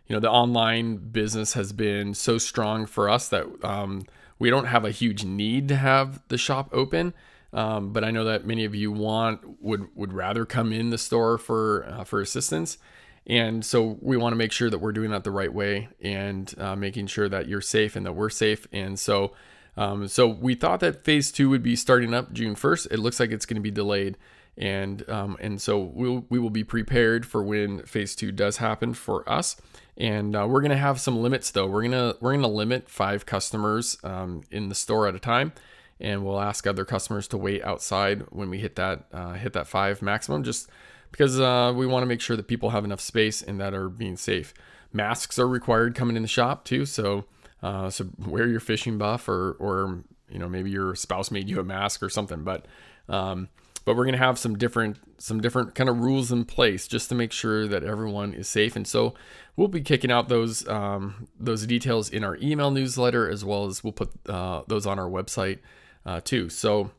you 0.08 0.16
know, 0.16 0.20
the 0.20 0.30
online 0.30 0.98
business 0.98 1.54
has 1.54 1.72
been 1.72 2.16
so 2.16 2.40
strong 2.40 2.88
for 2.88 3.08
us 3.08 3.30
that 3.30 3.46
um, 3.64 4.08
we 4.40 4.50
don't 4.50 4.66
have 4.66 4.86
a 4.86 4.92
huge 4.92 5.24
need 5.24 5.68
to 5.68 5.76
have 5.76 6.20
the 6.30 6.38
shop 6.38 6.68
open. 6.72 7.14
Um, 7.54 7.94
but 7.94 8.04
I 8.04 8.10
know 8.10 8.24
that 8.24 8.46
many 8.46 8.66
of 8.66 8.74
you 8.74 8.92
want 8.92 9.62
would 9.62 9.88
would 9.96 10.14
rather 10.14 10.46
come 10.46 10.74
in 10.74 10.90
the 10.90 10.98
store 10.98 11.38
for 11.38 11.86
uh, 11.88 12.04
for 12.06 12.22
assistance. 12.22 12.80
And 13.28 13.64
so 13.64 13.98
we 14.02 14.18
want 14.18 14.34
to 14.34 14.38
make 14.38 14.52
sure 14.52 14.70
that 14.70 14.80
we're 14.80 14.92
doing 14.92 15.12
that 15.12 15.24
the 15.24 15.32
right 15.32 15.54
way 15.54 15.90
and 16.02 16.54
uh, 16.58 16.76
making 16.76 17.08
sure 17.08 17.30
that 17.30 17.48
you're 17.48 17.62
safe 17.62 17.96
and 17.96 18.06
that 18.06 18.14
we're 18.14 18.30
safe. 18.30 18.68
And 18.72 18.98
so, 19.00 19.34
um, 19.78 20.08
so 20.08 20.28
we 20.28 20.56
thought 20.56 20.80
that 20.80 21.04
phase 21.04 21.32
two 21.32 21.50
would 21.50 21.64
be 21.64 21.76
starting 21.76 22.14
up 22.14 22.34
June 22.34 22.56
1st. 22.56 22.92
It 22.92 23.00
looks 23.00 23.20
like 23.20 23.32
it's 23.32 23.46
going 23.46 23.56
to 23.56 23.62
be 23.62 23.72
delayed. 23.72 24.18
And 24.58 25.10
um, 25.10 25.38
and 25.40 25.62
so 25.62 25.80
we'll 25.80 26.26
we 26.28 26.38
will 26.38 26.50
be 26.50 26.66
prepared 26.66 27.26
for 27.26 27.42
when 27.42 27.84
phase 27.84 28.14
two 28.14 28.34
does 28.34 28.58
happen 28.58 28.94
for 28.94 29.30
us. 29.30 29.56
And 29.96 30.36
uh, 30.36 30.48
we're 30.50 30.60
gonna 30.60 30.76
have 30.76 31.00
some 31.00 31.22
limits 31.22 31.52
though. 31.52 31.66
We're 31.66 31.84
gonna 31.84 32.16
we're 32.20 32.34
gonna 32.34 32.50
limit 32.50 32.90
five 32.90 33.26
customers 33.26 33.98
um, 34.04 34.44
in 34.52 34.68
the 34.68 34.76
store 34.76 35.08
at 35.08 35.16
a 35.16 35.20
time 35.20 35.54
and 36.00 36.24
we'll 36.24 36.40
ask 36.40 36.66
other 36.66 36.86
customers 36.86 37.28
to 37.28 37.38
wait 37.38 37.64
outside 37.64 38.24
when 38.30 38.50
we 38.50 38.60
hit 38.60 38.76
that 38.76 39.06
uh, 39.12 39.34
hit 39.34 39.54
that 39.54 39.68
five 39.68 40.02
maximum 40.02 40.44
just 40.44 40.70
because 41.12 41.40
uh, 41.40 41.74
we 41.76 41.86
want 41.86 42.04
to 42.04 42.08
make 42.08 42.22
sure 42.22 42.36
that 42.38 42.48
people 42.48 42.72
have 42.72 42.86
enough 42.86 43.02
space 43.02 43.42
and 43.42 43.60
that 43.60 43.74
are 43.74 43.90
being 43.90 44.18
safe. 44.18 44.54
Masks 44.92 45.38
are 45.38 45.48
required 45.48 45.96
coming 45.96 46.16
in 46.16 46.22
the 46.22 46.28
shop 46.28 46.66
too, 46.66 46.86
so 46.86 47.26
uh, 47.62 47.90
so 47.90 48.08
wear 48.26 48.48
your 48.48 48.60
fishing 48.60 48.98
buff 48.98 49.28
or 49.28 49.54
or 49.60 50.04
you 50.30 50.40
know 50.40 50.50
maybe 50.50 50.70
your 50.70 50.96
spouse 50.96 51.32
made 51.32 51.50
you 51.50 51.60
a 51.60 51.64
mask 51.64 52.02
or 52.02 52.10
something, 52.10 52.44
but 52.44 52.66
um, 53.08 53.50
but 53.86 53.96
we're 53.96 54.06
gonna 54.06 54.18
have 54.18 54.40
some 54.40 54.58
different 54.58 54.98
some 55.18 55.42
different 55.42 55.76
kind 55.76 55.90
of 55.90 56.00
rules 56.00 56.32
in 56.32 56.46
place 56.46 56.88
just 56.88 57.10
to 57.10 57.16
make 57.16 57.32
sure 57.32 57.68
that 57.68 57.84
everyone 57.84 58.34
is 58.34 58.48
safe. 58.48 58.76
And 58.76 58.88
so 58.88 59.14
we'll 59.56 59.68
be 59.68 59.82
kicking 59.82 60.12
out 60.12 60.30
those 60.30 60.68
um, 60.68 61.28
those 61.40 61.66
details 61.66 62.10
in 62.10 62.24
our 62.24 62.38
email 62.38 62.72
newsletter 62.72 63.30
as 63.30 63.44
well 63.44 63.66
as 63.66 63.84
we'll 63.84 63.94
put 63.94 64.12
uh, 64.28 64.64
those 64.68 64.86
on 64.86 65.00
our 65.00 65.10
website 65.10 65.60
uh, 66.06 66.22
too. 66.22 66.50
So 66.50 66.92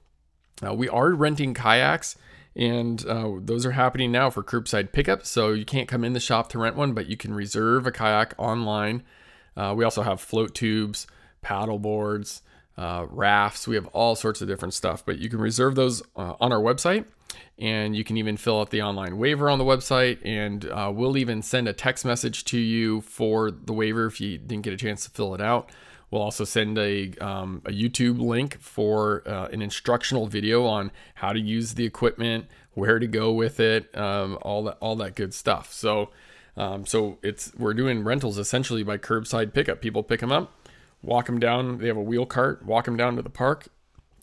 uh, 0.67 0.75
we 0.75 0.89
are 0.89 1.11
renting 1.13 1.55
kayaks 1.55 2.17
and 2.57 3.07
uh, 3.07 3.33
those 3.39 3.65
are 3.65 3.73
happening 3.73 4.11
now 4.11 4.31
for 4.31 4.43
curbside 4.43 4.93
pickup. 4.93 5.25
So 5.25 5.53
you 5.53 5.65
can't 5.65 5.89
come 5.89 6.05
in 6.05 6.13
the 6.13 6.21
shop 6.21 6.49
to 6.51 6.59
rent 6.59 6.77
one, 6.77 6.93
but 6.93 7.07
you 7.07 7.17
can 7.17 7.33
reserve 7.35 7.87
a 7.87 7.93
kayak 7.93 8.35
online. 8.39 9.03
Uh, 9.57 9.75
we 9.77 9.85
also 9.85 10.03
have 10.03 10.21
float 10.21 10.55
tubes, 10.55 11.07
paddle 11.43 11.79
boards, 11.79 12.43
uh, 12.77 13.07
rafts. 13.09 13.69
We 13.69 13.77
have 13.77 13.87
all 13.89 14.15
sorts 14.17 14.41
of 14.41 14.49
different 14.49 14.75
stuff, 14.75 15.05
but 15.05 15.19
you 15.19 15.29
can 15.29 15.41
reserve 15.41 15.75
those 15.75 16.03
uh, 16.17 16.35
on 16.41 16.53
our 16.53 16.61
website. 16.61 17.05
And 17.59 17.95
you 17.95 18.05
can 18.05 18.17
even 18.17 18.37
fill 18.37 18.59
out 18.59 18.71
the 18.71 18.83
online 18.83 19.19
waiver 19.19 19.51
on 19.51 19.59
the 19.59 19.65
website. 19.65 20.19
And 20.25 20.65
uh, 20.65 20.91
we'll 20.93 21.19
even 21.19 21.43
send 21.43 21.69
a 21.69 21.73
text 21.73 22.05
message 22.05 22.45
to 22.47 22.59
you 22.59 23.03
for 23.03 23.51
the 23.51 23.75
waiver 23.75 24.07
if 24.07 24.21
you 24.21 24.39
didn't 24.39 24.63
get 24.63 24.73
a 24.73 24.79
chance 24.79 25.05
to 25.05 25.11
fill 25.11 25.35
it 25.35 25.41
out. 25.41 25.71
We'll 26.11 26.23
also 26.23 26.45
send 26.45 26.77
a, 26.77 27.13
um, 27.21 27.63
a 27.65 27.71
YouTube 27.71 28.21
link 28.21 28.61
for 28.61 29.23
uh, 29.27 29.47
an 29.53 29.63
instructional 29.63 30.27
video 30.27 30.67
on 30.67 30.91
how 31.15 31.33
to 31.33 31.39
use 31.39 31.75
the 31.75 31.85
equipment, 31.85 32.47
where 32.75 32.99
to 32.99 33.07
go 33.07 33.33
with 33.33 33.61
it, 33.61 33.97
um, 33.97 34.37
all 34.43 34.65
that 34.65 34.77
all 34.81 34.97
that 34.97 35.15
good 35.15 35.33
stuff. 35.33 35.73
So, 35.73 36.11
um, 36.57 36.85
so 36.85 37.19
it's 37.23 37.53
we're 37.57 37.75
doing 37.75 38.03
rentals 38.03 38.39
essentially 38.39 38.83
by 38.83 38.99
curbside 38.99 39.55
pickup. 39.55 39.81
People 39.81 40.03
pick 40.03 40.19
them 40.19 40.33
up, 40.33 40.53
walk 41.01 41.27
them 41.27 41.39
down. 41.39 41.79
They 41.79 41.87
have 41.87 41.97
a 41.97 42.03
wheel 42.03 42.27
cart, 42.27 42.65
walk 42.65 42.87
them 42.87 42.97
down 42.97 43.15
to 43.15 43.23
the 43.23 43.31
park, 43.31 43.69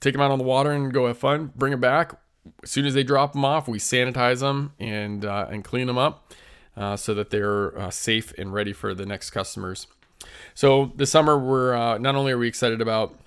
take 0.01 0.13
them 0.13 0.21
out 0.21 0.31
on 0.31 0.39
the 0.39 0.43
water 0.45 0.71
and 0.71 0.93
go 0.93 1.07
have 1.07 1.17
fun. 1.17 1.53
Bring 1.55 1.71
them 1.71 1.81
back. 1.81 2.19
As 2.63 2.71
soon 2.71 2.85
as 2.85 2.93
they 2.93 3.03
drop 3.03 3.31
them 3.33 3.45
off, 3.45 3.67
we 3.67 3.79
sanitize 3.79 4.41
them 4.41 4.73
and 4.77 5.23
uh, 5.23 5.47
and 5.49 5.63
clean 5.63 5.87
them 5.87 5.97
up 5.97 6.33
uh, 6.75 6.97
so 6.97 7.13
that 7.13 7.29
they're 7.29 7.77
uh, 7.79 7.89
safe 7.91 8.33
and 8.37 8.53
ready 8.53 8.73
for 8.73 8.93
the 8.93 9.05
next 9.05 9.29
customers. 9.29 9.87
So 10.55 10.91
this 10.95 11.11
summer, 11.11 11.37
we're 11.37 11.75
uh, 11.75 11.97
not 11.97 12.15
only 12.15 12.31
are 12.31 12.37
we 12.37 12.47
excited 12.47 12.81
about 12.81 13.17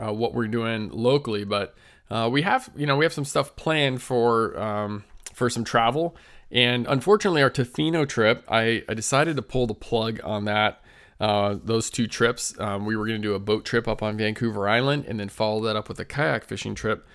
uh, 0.00 0.12
what 0.12 0.34
we're 0.34 0.48
doing 0.48 0.90
locally, 0.90 1.44
but 1.44 1.74
uh, 2.10 2.28
we 2.30 2.42
have 2.42 2.70
you 2.76 2.86
know 2.86 2.96
we 2.96 3.04
have 3.04 3.12
some 3.12 3.24
stuff 3.24 3.56
planned 3.56 4.02
for 4.02 4.58
um, 4.58 5.04
for 5.34 5.48
some 5.48 5.64
travel. 5.64 6.16
And 6.50 6.86
unfortunately, 6.86 7.42
our 7.42 7.50
Tofino 7.50 8.08
trip, 8.08 8.42
I, 8.48 8.82
I 8.88 8.94
decided 8.94 9.36
to 9.36 9.42
pull 9.42 9.66
the 9.66 9.74
plug 9.74 10.20
on 10.24 10.46
that. 10.46 10.80
Uh, 11.20 11.56
those 11.62 11.90
two 11.90 12.06
trips, 12.06 12.58
um, 12.60 12.86
we 12.86 12.96
were 12.96 13.04
going 13.04 13.20
to 13.20 13.28
do 13.28 13.34
a 13.34 13.40
boat 13.40 13.64
trip 13.64 13.88
up 13.88 14.02
on 14.02 14.16
Vancouver 14.16 14.68
Island, 14.68 15.04
and 15.06 15.18
then 15.18 15.28
follow 15.28 15.60
that 15.64 15.74
up 15.74 15.88
with 15.88 15.98
a 15.98 16.04
kayak 16.04 16.44
fishing 16.44 16.74
trip. 16.74 17.06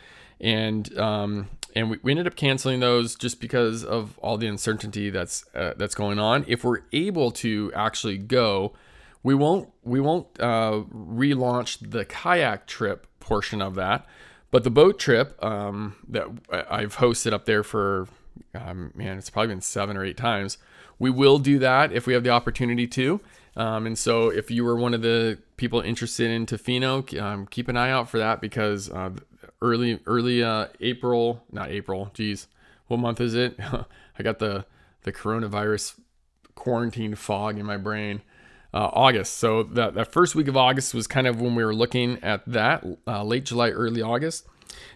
And 0.42 0.96
um, 1.00 1.50
and 1.74 1.90
we, 1.90 2.00
we, 2.04 2.12
ended 2.12 2.28
up 2.28 2.36
canceling 2.36 2.82
those 2.82 3.16
just 3.16 3.40
because 3.40 3.84
of 3.84 4.18
all 4.20 4.38
the 4.38 4.48
uncertainty 4.48 5.10
that's 5.10 5.46
uh, 5.56 5.74
that's 5.78 5.96
going 5.96 6.20
on. 6.20 6.44
If 6.48 6.64
we're 6.64 6.82
able 6.92 7.32
to 7.32 7.72
actually 7.74 8.18
go, 8.18 8.74
we 9.24 9.34
won't 9.34 9.70
we 9.84 10.00
won't 10.00 10.28
uh, 10.40 10.84
relaunch 10.94 11.78
the 11.90 12.06
kayak 12.06 12.68
trip 12.68 13.08
portion 13.20 13.62
of 13.62 13.76
that, 13.76 14.06
but 14.52 14.64
the 14.64 14.70
boat 14.70 15.00
trip 15.00 15.42
um, 15.44 15.96
that 16.10 16.28
I've 16.70 16.98
hosted 16.98 17.34
up 17.34 17.46
there 17.46 17.64
for 17.64 18.08
um, 18.54 18.92
man, 18.94 19.18
it's 19.18 19.30
probably 19.30 19.50
been 19.50 19.62
seven 19.62 19.98
or 19.98 20.04
eight 20.04 20.18
times. 20.18 20.58
We 21.00 21.10
will 21.10 21.40
do 21.40 21.58
that 21.60 21.92
if 21.92 22.06
we 22.06 22.14
have 22.14 22.24
the 22.24 22.30
opportunity 22.30 22.88
to. 22.88 23.20
Um, 23.56 23.86
and 23.86 23.98
so, 23.98 24.30
if 24.30 24.50
you 24.52 24.64
were 24.64 24.76
one 24.76 24.94
of 24.94 25.02
the 25.02 25.38
people 25.58 25.80
interested 25.80 26.30
in 26.30 26.46
Tofino, 26.46 27.22
um, 27.22 27.46
keep 27.48 27.68
an 27.68 27.78
eye 27.78 27.92
out 27.92 28.10
for 28.10 28.18
that 28.18 28.42
because 28.42 28.90
uh, 28.90 29.12
early 29.62 30.00
early 30.06 30.44
uh, 30.44 30.68
April, 30.82 31.44
not 31.52 31.70
April. 31.70 32.12
Geez, 32.14 32.48
what 32.88 33.00
month 33.00 33.22
is 33.22 33.36
it? 33.36 33.58
I 34.20 34.24
got 34.24 34.40
the 34.40 34.66
the 35.04 35.14
coronavirus 35.14 36.00
quarantine 36.56 37.16
fog 37.16 37.58
in 37.58 37.66
my 37.66 37.78
brain 37.78 38.22
uh, 38.74 38.90
August. 38.94 39.38
So 39.38 39.64
that, 39.64 39.94
that 39.94 40.12
first 40.12 40.36
week 40.36 40.48
of 40.48 40.58
August 40.58 40.94
was 40.94 41.08
kind 41.08 41.28
of 41.28 41.40
when 41.40 41.56
we 41.56 41.64
were 41.64 41.76
looking 41.76 42.18
at 42.24 42.44
that, 42.48 42.86
uh, 43.08 43.24
late 43.24 43.46
July, 43.46 43.70
early 43.70 44.02
August. 44.02 44.48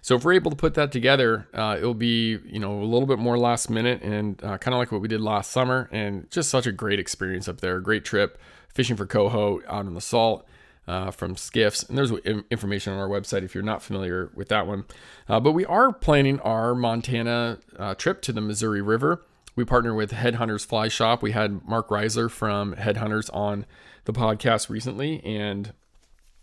So 0.02 0.16
if 0.16 0.24
we're 0.24 0.34
able 0.34 0.52
to 0.52 0.58
put 0.58 0.74
that 0.76 0.92
together, 0.92 1.48
uh, 1.54 1.76
it'll 1.78 1.94
be 1.94 2.40
you 2.46 2.60
know 2.60 2.82
a 2.82 2.86
little 2.86 3.06
bit 3.06 3.20
more 3.20 3.38
last 3.38 3.70
minute 3.70 4.02
and 4.02 4.44
uh, 4.44 4.58
kind 4.58 4.74
of 4.74 4.80
like 4.80 4.92
what 4.92 5.02
we 5.02 5.08
did 5.08 5.22
last 5.22 5.52
summer, 5.52 5.90
and 5.92 6.30
just 6.32 6.50
such 6.50 6.66
a 6.66 6.72
great 6.72 7.00
experience 7.00 7.48
up 7.48 7.62
there. 7.62 7.80
Great 7.80 8.04
trip, 8.04 8.40
fishing 8.74 8.96
for 8.96 9.06
coho 9.06 9.62
out 9.68 9.86
in 9.86 9.94
the 9.94 10.02
salt. 10.02 10.48
Uh, 10.88 11.12
from 11.12 11.36
skiffs 11.36 11.84
and 11.84 11.98
there's 11.98 12.12
information 12.50 12.94
on 12.94 12.98
our 12.98 13.10
website 13.10 13.44
if 13.44 13.54
you're 13.54 13.62
not 13.62 13.84
familiar 13.84 14.32
with 14.36 14.48
that 14.48 14.66
one 14.66 14.86
uh, 15.28 15.38
but 15.38 15.52
we 15.52 15.66
are 15.66 15.92
planning 15.92 16.40
our 16.40 16.74
montana 16.74 17.60
uh, 17.78 17.94
trip 17.94 18.22
to 18.22 18.32
the 18.32 18.40
missouri 18.40 18.82
river 18.82 19.22
we 19.58 19.66
partner 19.66 19.94
with 19.94 20.12
Headhunters 20.12 20.64
Fly 20.64 20.88
Shop. 20.88 21.24
We 21.24 21.32
had 21.32 21.68
Mark 21.68 21.90
Raisler 21.90 22.30
from 22.30 22.76
Headhunters 22.76 23.30
on 23.34 23.66
the 24.06 24.14
podcast 24.14 24.70
recently, 24.70 25.20
and 25.26 25.74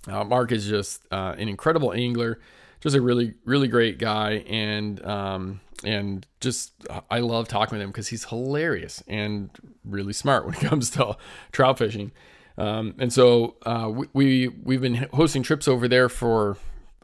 uh, 0.08 0.24
Mark 0.24 0.50
is 0.50 0.66
just 0.66 1.06
uh, 1.12 1.36
an 1.38 1.48
incredible 1.48 1.92
angler, 1.92 2.40
just 2.80 2.96
a 2.96 3.00
really 3.00 3.34
really 3.44 3.68
great 3.68 3.98
guy, 3.98 4.44
and 4.48 5.02
um, 5.06 5.60
and 5.84 6.26
just 6.40 6.72
I 7.08 7.20
love 7.20 7.46
talking 7.46 7.78
with 7.78 7.84
him 7.84 7.90
because 7.90 8.08
he's 8.08 8.24
hilarious 8.24 9.00
and 9.06 9.48
really 9.84 10.12
smart 10.12 10.44
when 10.44 10.54
it 10.54 10.60
comes 10.68 10.90
to 10.90 11.16
trout 11.52 11.78
fishing. 11.78 12.10
Um, 12.58 12.96
and 12.98 13.12
so 13.12 13.56
uh, 13.64 13.90
we, 13.94 14.08
we 14.12 14.48
we've 14.48 14.80
been 14.80 15.06
hosting 15.12 15.44
trips 15.44 15.68
over 15.68 15.86
there 15.86 16.08
for 16.08 16.56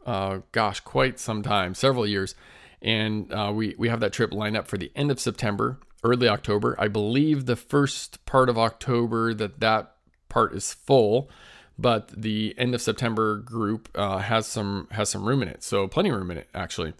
uh, 0.05 0.39
gosh 0.51 0.81
quite 0.81 1.19
some 1.19 1.41
time, 1.41 1.73
several 1.73 2.05
years, 2.05 2.35
and 2.81 3.31
uh, 3.31 3.53
we 3.55 3.75
we 3.77 3.87
have 3.87 4.01
that 4.01 4.11
trip 4.11 4.33
lined 4.33 4.57
up 4.57 4.67
for 4.67 4.77
the 4.77 4.91
end 4.93 5.09
of 5.09 5.17
September 5.17 5.79
early 6.03 6.27
October. 6.27 6.75
I 6.79 6.87
believe 6.87 7.45
the 7.45 7.55
first 7.55 8.23
part 8.25 8.49
of 8.49 8.57
October 8.57 9.33
that 9.33 9.59
that 9.59 9.95
part 10.29 10.53
is 10.53 10.73
full, 10.73 11.29
but 11.77 12.09
the 12.09 12.55
end 12.57 12.73
of 12.73 12.81
September 12.81 13.37
group 13.37 13.89
uh, 13.95 14.19
has 14.19 14.47
some 14.47 14.87
has 14.91 15.09
some 15.09 15.25
room 15.25 15.41
in 15.41 15.47
it. 15.47 15.63
So 15.63 15.87
plenty 15.87 16.09
of 16.09 16.15
room 16.15 16.31
in 16.31 16.37
it 16.37 16.49
actually. 16.53 16.93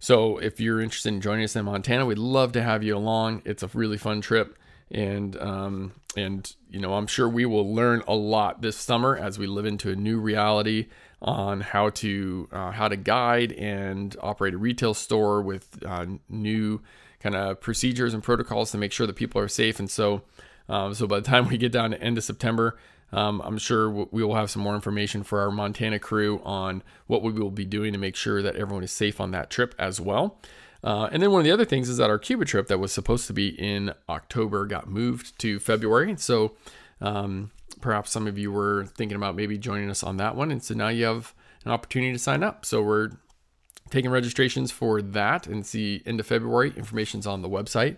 So 0.00 0.38
if 0.38 0.60
you're 0.60 0.80
interested 0.80 1.12
in 1.12 1.20
joining 1.20 1.44
us 1.44 1.56
in 1.56 1.64
Montana, 1.64 2.06
we'd 2.06 2.18
love 2.18 2.52
to 2.52 2.62
have 2.62 2.82
you 2.82 2.96
along. 2.96 3.42
It's 3.44 3.64
a 3.64 3.70
really 3.74 3.98
fun 3.98 4.20
trip, 4.20 4.56
and 4.90 5.36
um, 5.40 5.92
and 6.16 6.50
you 6.70 6.80
know 6.80 6.94
I'm 6.94 7.06
sure 7.06 7.28
we 7.28 7.46
will 7.46 7.74
learn 7.74 8.02
a 8.06 8.14
lot 8.14 8.62
this 8.62 8.76
summer 8.76 9.16
as 9.16 9.38
we 9.38 9.46
live 9.46 9.66
into 9.66 9.90
a 9.90 9.96
new 9.96 10.20
reality 10.20 10.88
on 11.20 11.60
how 11.60 11.90
to 11.90 12.48
uh, 12.52 12.70
how 12.70 12.88
to 12.88 12.96
guide 12.96 13.52
and 13.52 14.16
operate 14.20 14.54
a 14.54 14.58
retail 14.58 14.94
store 14.94 15.42
with 15.42 15.82
uh, 15.84 16.06
new 16.28 16.80
kind 17.20 17.34
of 17.34 17.60
procedures 17.60 18.14
and 18.14 18.22
protocols 18.22 18.70
to 18.72 18.78
make 18.78 18.92
sure 18.92 19.06
that 19.06 19.16
people 19.16 19.40
are 19.40 19.48
safe. 19.48 19.78
And 19.78 19.90
so, 19.90 20.22
um, 20.68 20.94
so 20.94 21.06
by 21.06 21.20
the 21.20 21.26
time 21.26 21.48
we 21.48 21.58
get 21.58 21.72
down 21.72 21.90
to 21.90 22.02
end 22.02 22.18
of 22.18 22.24
September, 22.24 22.76
um, 23.12 23.40
I'm 23.42 23.58
sure 23.58 23.88
we 23.90 24.22
will 24.22 24.34
have 24.34 24.50
some 24.50 24.62
more 24.62 24.74
information 24.74 25.22
for 25.22 25.40
our 25.40 25.50
Montana 25.50 25.98
crew 25.98 26.40
on 26.44 26.82
what 27.06 27.22
we 27.22 27.32
will 27.32 27.50
be 27.50 27.64
doing 27.64 27.92
to 27.92 27.98
make 27.98 28.16
sure 28.16 28.42
that 28.42 28.56
everyone 28.56 28.84
is 28.84 28.92
safe 28.92 29.20
on 29.20 29.30
that 29.30 29.50
trip 29.50 29.74
as 29.78 30.00
well. 30.00 30.38
Uh, 30.84 31.08
and 31.10 31.22
then 31.22 31.32
one 31.32 31.40
of 31.40 31.44
the 31.44 31.50
other 31.50 31.64
things 31.64 31.88
is 31.88 31.96
that 31.96 32.10
our 32.10 32.18
Cuba 32.18 32.44
trip 32.44 32.68
that 32.68 32.78
was 32.78 32.92
supposed 32.92 33.26
to 33.26 33.32
be 33.32 33.48
in 33.48 33.92
October 34.08 34.66
got 34.66 34.88
moved 34.88 35.38
to 35.40 35.58
February. 35.58 36.14
So 36.18 36.52
um, 37.00 37.50
perhaps 37.80 38.10
some 38.10 38.26
of 38.26 38.38
you 38.38 38.52
were 38.52 38.86
thinking 38.86 39.16
about 39.16 39.34
maybe 39.34 39.58
joining 39.58 39.90
us 39.90 40.02
on 40.02 40.18
that 40.18 40.36
one. 40.36 40.52
And 40.52 40.62
so 40.62 40.74
now 40.74 40.88
you 40.88 41.06
have 41.06 41.34
an 41.64 41.72
opportunity 41.72 42.12
to 42.12 42.18
sign 42.18 42.42
up. 42.42 42.64
So 42.64 42.82
we're 42.82 43.10
taking 43.90 44.10
registrations 44.10 44.70
for 44.70 45.02
that 45.02 45.46
and 45.46 45.64
see 45.64 46.02
end 46.06 46.20
of 46.20 46.26
February. 46.26 46.72
Information's 46.76 47.26
on 47.26 47.42
the 47.42 47.48
website, 47.48 47.96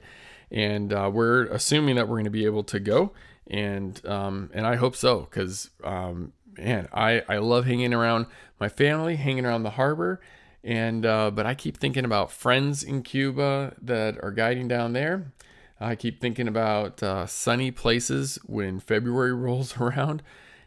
and 0.50 0.92
uh, 0.92 1.10
we're 1.12 1.44
assuming 1.46 1.96
that 1.96 2.08
we're 2.08 2.16
going 2.16 2.24
to 2.24 2.30
be 2.30 2.44
able 2.44 2.64
to 2.64 2.80
go, 2.80 3.12
and 3.46 4.04
um, 4.06 4.50
and 4.52 4.66
I 4.66 4.76
hope 4.76 4.96
so 4.96 5.20
because 5.20 5.70
um, 5.84 6.32
man, 6.56 6.88
I 6.92 7.22
I 7.28 7.38
love 7.38 7.66
hanging 7.66 7.94
around 7.94 8.26
my 8.58 8.68
family, 8.68 9.16
hanging 9.16 9.44
around 9.44 9.62
the 9.62 9.70
harbor, 9.70 10.20
and 10.62 11.04
uh, 11.06 11.30
but 11.30 11.46
I 11.46 11.54
keep 11.54 11.78
thinking 11.78 12.04
about 12.04 12.30
friends 12.30 12.82
in 12.82 13.02
Cuba 13.02 13.74
that 13.82 14.22
are 14.22 14.30
guiding 14.30 14.68
down 14.68 14.92
there. 14.92 15.32
I 15.80 15.94
keep 15.96 16.20
thinking 16.20 16.46
about 16.46 17.02
uh, 17.02 17.26
sunny 17.26 17.70
places 17.70 18.38
when 18.44 18.80
February 18.80 19.32
rolls 19.34 19.78
around, 19.78 20.22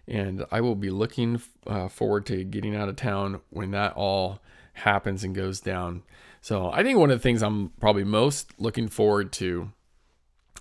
and 0.07 0.45
I 0.51 0.61
will 0.61 0.75
be 0.75 0.89
looking 0.89 1.41
uh, 1.67 1.87
forward 1.87 2.25
to 2.27 2.43
getting 2.43 2.75
out 2.75 2.89
of 2.89 2.95
town 2.95 3.41
when 3.49 3.71
that 3.71 3.93
all 3.93 4.39
happens 4.73 5.23
and 5.23 5.33
goes 5.33 5.59
down. 5.59 6.03
So 6.41 6.71
I 6.71 6.83
think 6.83 6.99
one 6.99 7.09
of 7.09 7.17
the 7.17 7.23
things 7.23 7.41
I'm 7.41 7.69
probably 7.79 8.03
most 8.03 8.51
looking 8.59 8.89
forward 8.89 9.31
to 9.33 9.71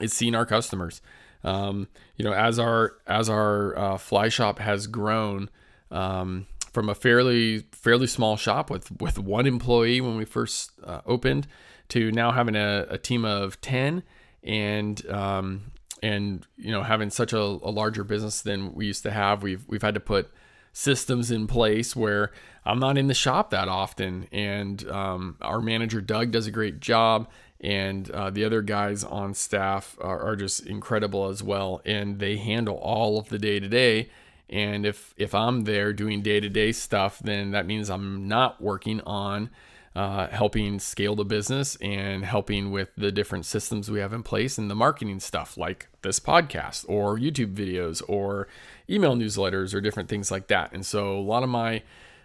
is 0.01 0.13
seeing 0.13 0.35
our 0.35 0.47
customers. 0.47 1.01
Um, 1.45 1.89
you 2.17 2.25
know, 2.25 2.33
as 2.33 2.59
our 2.59 2.93
as 3.07 3.29
our 3.29 3.77
uh, 3.77 3.99
fly 3.99 4.29
shop 4.29 4.59
has 4.61 4.87
grown 4.87 5.51
um, 5.91 6.47
from 6.73 6.89
a 6.89 6.95
fairly 6.95 7.65
fairly 7.73 8.07
small 8.07 8.37
shop 8.37 8.71
with 8.71 8.91
with 9.01 9.19
one 9.19 9.47
employee 9.47 10.01
when 10.01 10.17
we 10.17 10.25
first 10.25 10.73
uh, 10.85 11.01
opened 11.05 11.49
to 11.89 12.13
now 12.13 12.31
having 12.31 12.55
a, 12.55 12.87
a 12.89 12.99
team 12.99 13.25
of 13.25 13.61
ten 13.61 14.05
and 14.45 15.05
um, 15.11 15.73
and 16.03 16.47
you 16.57 16.71
know 16.71 16.83
having 16.83 17.11
such 17.11 17.33
a, 17.33 17.41
a 17.41 17.71
larger 17.71 18.05
business 18.05 18.43
than 18.43 18.73
we 18.75 18.87
used 18.87 19.03
to 19.03 19.11
have. 19.11 19.43
We've 19.43 19.65
we've 19.67 19.83
had 19.83 19.95
to 19.95 20.01
put 20.01 20.31
systems 20.73 21.31
in 21.31 21.47
place 21.47 21.95
where 21.95 22.33
I'm 22.65 22.79
not 22.79 22.97
in 22.97 23.07
the 23.07 23.15
shop 23.15 23.51
that 23.51 23.69
often. 23.69 24.29
And 24.33 24.89
um, 24.89 25.37
our 25.41 25.61
manager, 25.61 26.01
Doug, 26.01 26.31
does 26.31 26.47
a 26.47 26.51
great 26.51 26.81
job. 26.81 27.29
And 27.61 28.11
uh, 28.11 28.31
the 28.31 28.45
other 28.45 28.63
guys 28.63 29.05
on 29.05 29.35
staff 29.35 29.97
are, 30.01 30.21
are 30.21 30.37
just 30.37 30.67
incredible 30.67 31.29
as 31.29 31.43
well. 31.43 31.81
And 31.85 32.19
they 32.19 32.37
handle 32.37 32.77
all 32.77 33.19
of 33.19 33.29
the 33.29 33.39
day 33.39 33.61
to 33.61 33.69
day. 33.69 34.11
And 34.49 34.85
if, 34.85 35.15
if 35.17 35.35
I'm 35.35 35.63
there 35.63 35.93
doing 35.93 36.23
day 36.23 36.41
to 36.41 36.49
day 36.49 36.73
stuff, 36.73 37.21
then 37.21 37.53
that 37.53 37.67
means 37.67 37.89
I'm 37.89 38.29
not 38.29 38.61
working 38.61 39.01
on 39.03 39.51
uh, 39.95 40.27
helping 40.29 40.79
scale 40.79 41.15
the 41.15 41.25
business 41.25 41.77
and 41.77 42.25
helping 42.25 42.71
with 42.71 42.89
the 42.97 43.13
different 43.13 43.45
systems 43.45 43.91
we 43.91 44.01
have 44.01 44.13
in 44.13 44.23
place 44.23 44.57
and 44.57 44.71
the 44.71 44.75
marketing 44.75 45.21
stuff 45.21 45.57
like 45.57 45.89
this 46.01 46.19
podcast 46.19 46.87
or 46.89 47.19
YouTube 47.19 47.55
videos 47.55 48.03
or 48.09 48.49
email 48.89 49.15
newsletters 49.17 49.75
or 49.75 49.81
different 49.81 50.09
things 50.09 50.31
like 50.31 50.49
that. 50.49 50.73
And 50.73 50.85
so 50.85 51.19
a 51.19 51.21
lot 51.21 51.43
of 51.43 51.49
my 51.49 51.83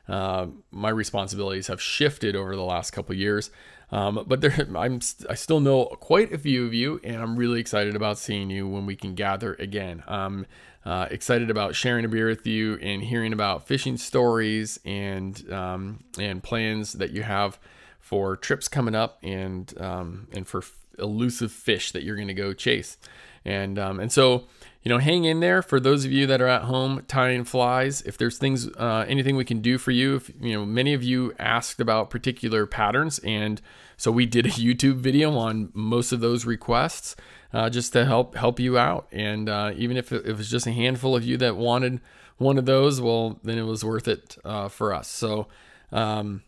uh, 0.08 0.48
my 0.72 0.90
responsibilities 0.90 1.68
have 1.68 1.82
shifted 1.82 2.36
over 2.36 2.56
the 2.56 2.64
last 2.64 2.92
couple 2.92 3.14
years. 3.16 3.52
Um, 3.92 4.24
but 4.28 4.42
there, 4.42 4.56
I'm 4.76 5.00
I 5.30 5.36
still 5.36 5.60
know 5.60 5.86
quite 5.86 6.34
a 6.34 6.38
few 6.38 6.66
of 6.66 6.74
you, 6.74 7.00
and 7.04 7.22
I'm 7.22 7.36
really 7.36 7.60
excited 7.60 7.96
about 7.96 8.18
seeing 8.18 8.50
you 8.50 8.68
when 8.68 8.86
we 8.86 8.96
can 8.96 9.16
gather 9.16 9.54
again. 9.56 10.04
I'm 10.08 10.46
uh, 10.86 11.08
excited 11.12 11.50
about 11.50 11.76
sharing 11.76 12.06
a 12.06 12.08
beer 12.08 12.28
with 12.28 12.48
you 12.48 12.80
and 12.82 13.04
hearing 13.04 13.34
about 13.34 13.68
fishing 13.68 13.98
stories 13.98 14.80
and 14.86 15.52
um, 15.52 16.04
and 16.18 16.42
plans 16.42 16.94
that 16.94 17.12
you 17.12 17.24
have 17.24 17.60
for 18.00 18.38
trips 18.38 18.70
coming 18.70 18.96
up 18.96 19.20
and 19.22 19.74
um, 19.82 20.28
and 20.32 20.48
for 20.48 20.64
elusive 20.98 21.52
fish 21.52 21.92
that 21.92 22.04
you're 22.04 22.16
going 22.16 22.30
to 22.30 22.34
go 22.34 22.54
chase. 22.54 22.98
And 23.44 23.78
um, 23.78 24.00
and 24.00 24.12
so 24.12 24.46
you 24.88 24.94
know, 24.94 25.00
hang 25.00 25.26
in 25.26 25.42
there 25.42 25.62
for 25.62 25.82
those 25.82 26.06
of 26.06 26.14
you 26.14 26.26
that 26.28 26.40
are 26.40 26.48
at 26.48 26.62
home 26.62 27.04
tying 27.10 27.44
flies. 27.44 28.02
If 28.04 28.18
there's 28.18 28.38
things, 28.38 28.70
uh, 28.78 29.04
anything 29.06 29.36
we 29.36 29.44
can 29.44 29.60
do 29.60 29.78
for 29.78 29.92
you, 29.92 30.16
if, 30.16 30.32
you 30.40 30.54
know, 30.54 30.66
many 30.66 30.94
of 30.94 31.04
you 31.04 31.34
asked 31.38 31.82
about 31.82 32.10
particular 32.10 32.66
patterns, 32.66 33.20
and 33.20 33.62
so 33.98 34.14
we 34.14 34.26
did 34.26 34.46
a 34.46 34.50
YouTube 34.52 34.96
video 34.96 35.38
on 35.38 35.72
most 35.74 36.14
of 36.14 36.22
those 36.22 36.46
requests, 36.46 37.18
uh, 37.52 37.70
just 37.70 37.92
to 37.92 38.06
help 38.06 38.36
help 38.36 38.62
you 38.62 38.78
out. 38.78 39.10
And 39.12 39.50
uh, 39.50 39.74
even 39.76 39.98
if 39.98 40.14
it, 40.14 40.26
it, 40.26 40.38
was 40.38 40.50
just 40.50 40.68
a 40.68 40.72
handful 40.72 41.18
of 41.18 41.26
you 41.26 41.36
that 41.36 41.58
wanted 41.58 42.00
one 42.38 42.58
of 42.58 42.66
those, 42.66 43.02
well, 43.02 43.42
then 43.44 43.58
it 43.58 43.64
was 43.64 43.84
worth 43.84 44.08
it 44.08 44.38
uh, 44.46 44.70
for 44.70 44.94
us. 44.94 45.10
So. 45.10 45.50
Um, 45.92 46.44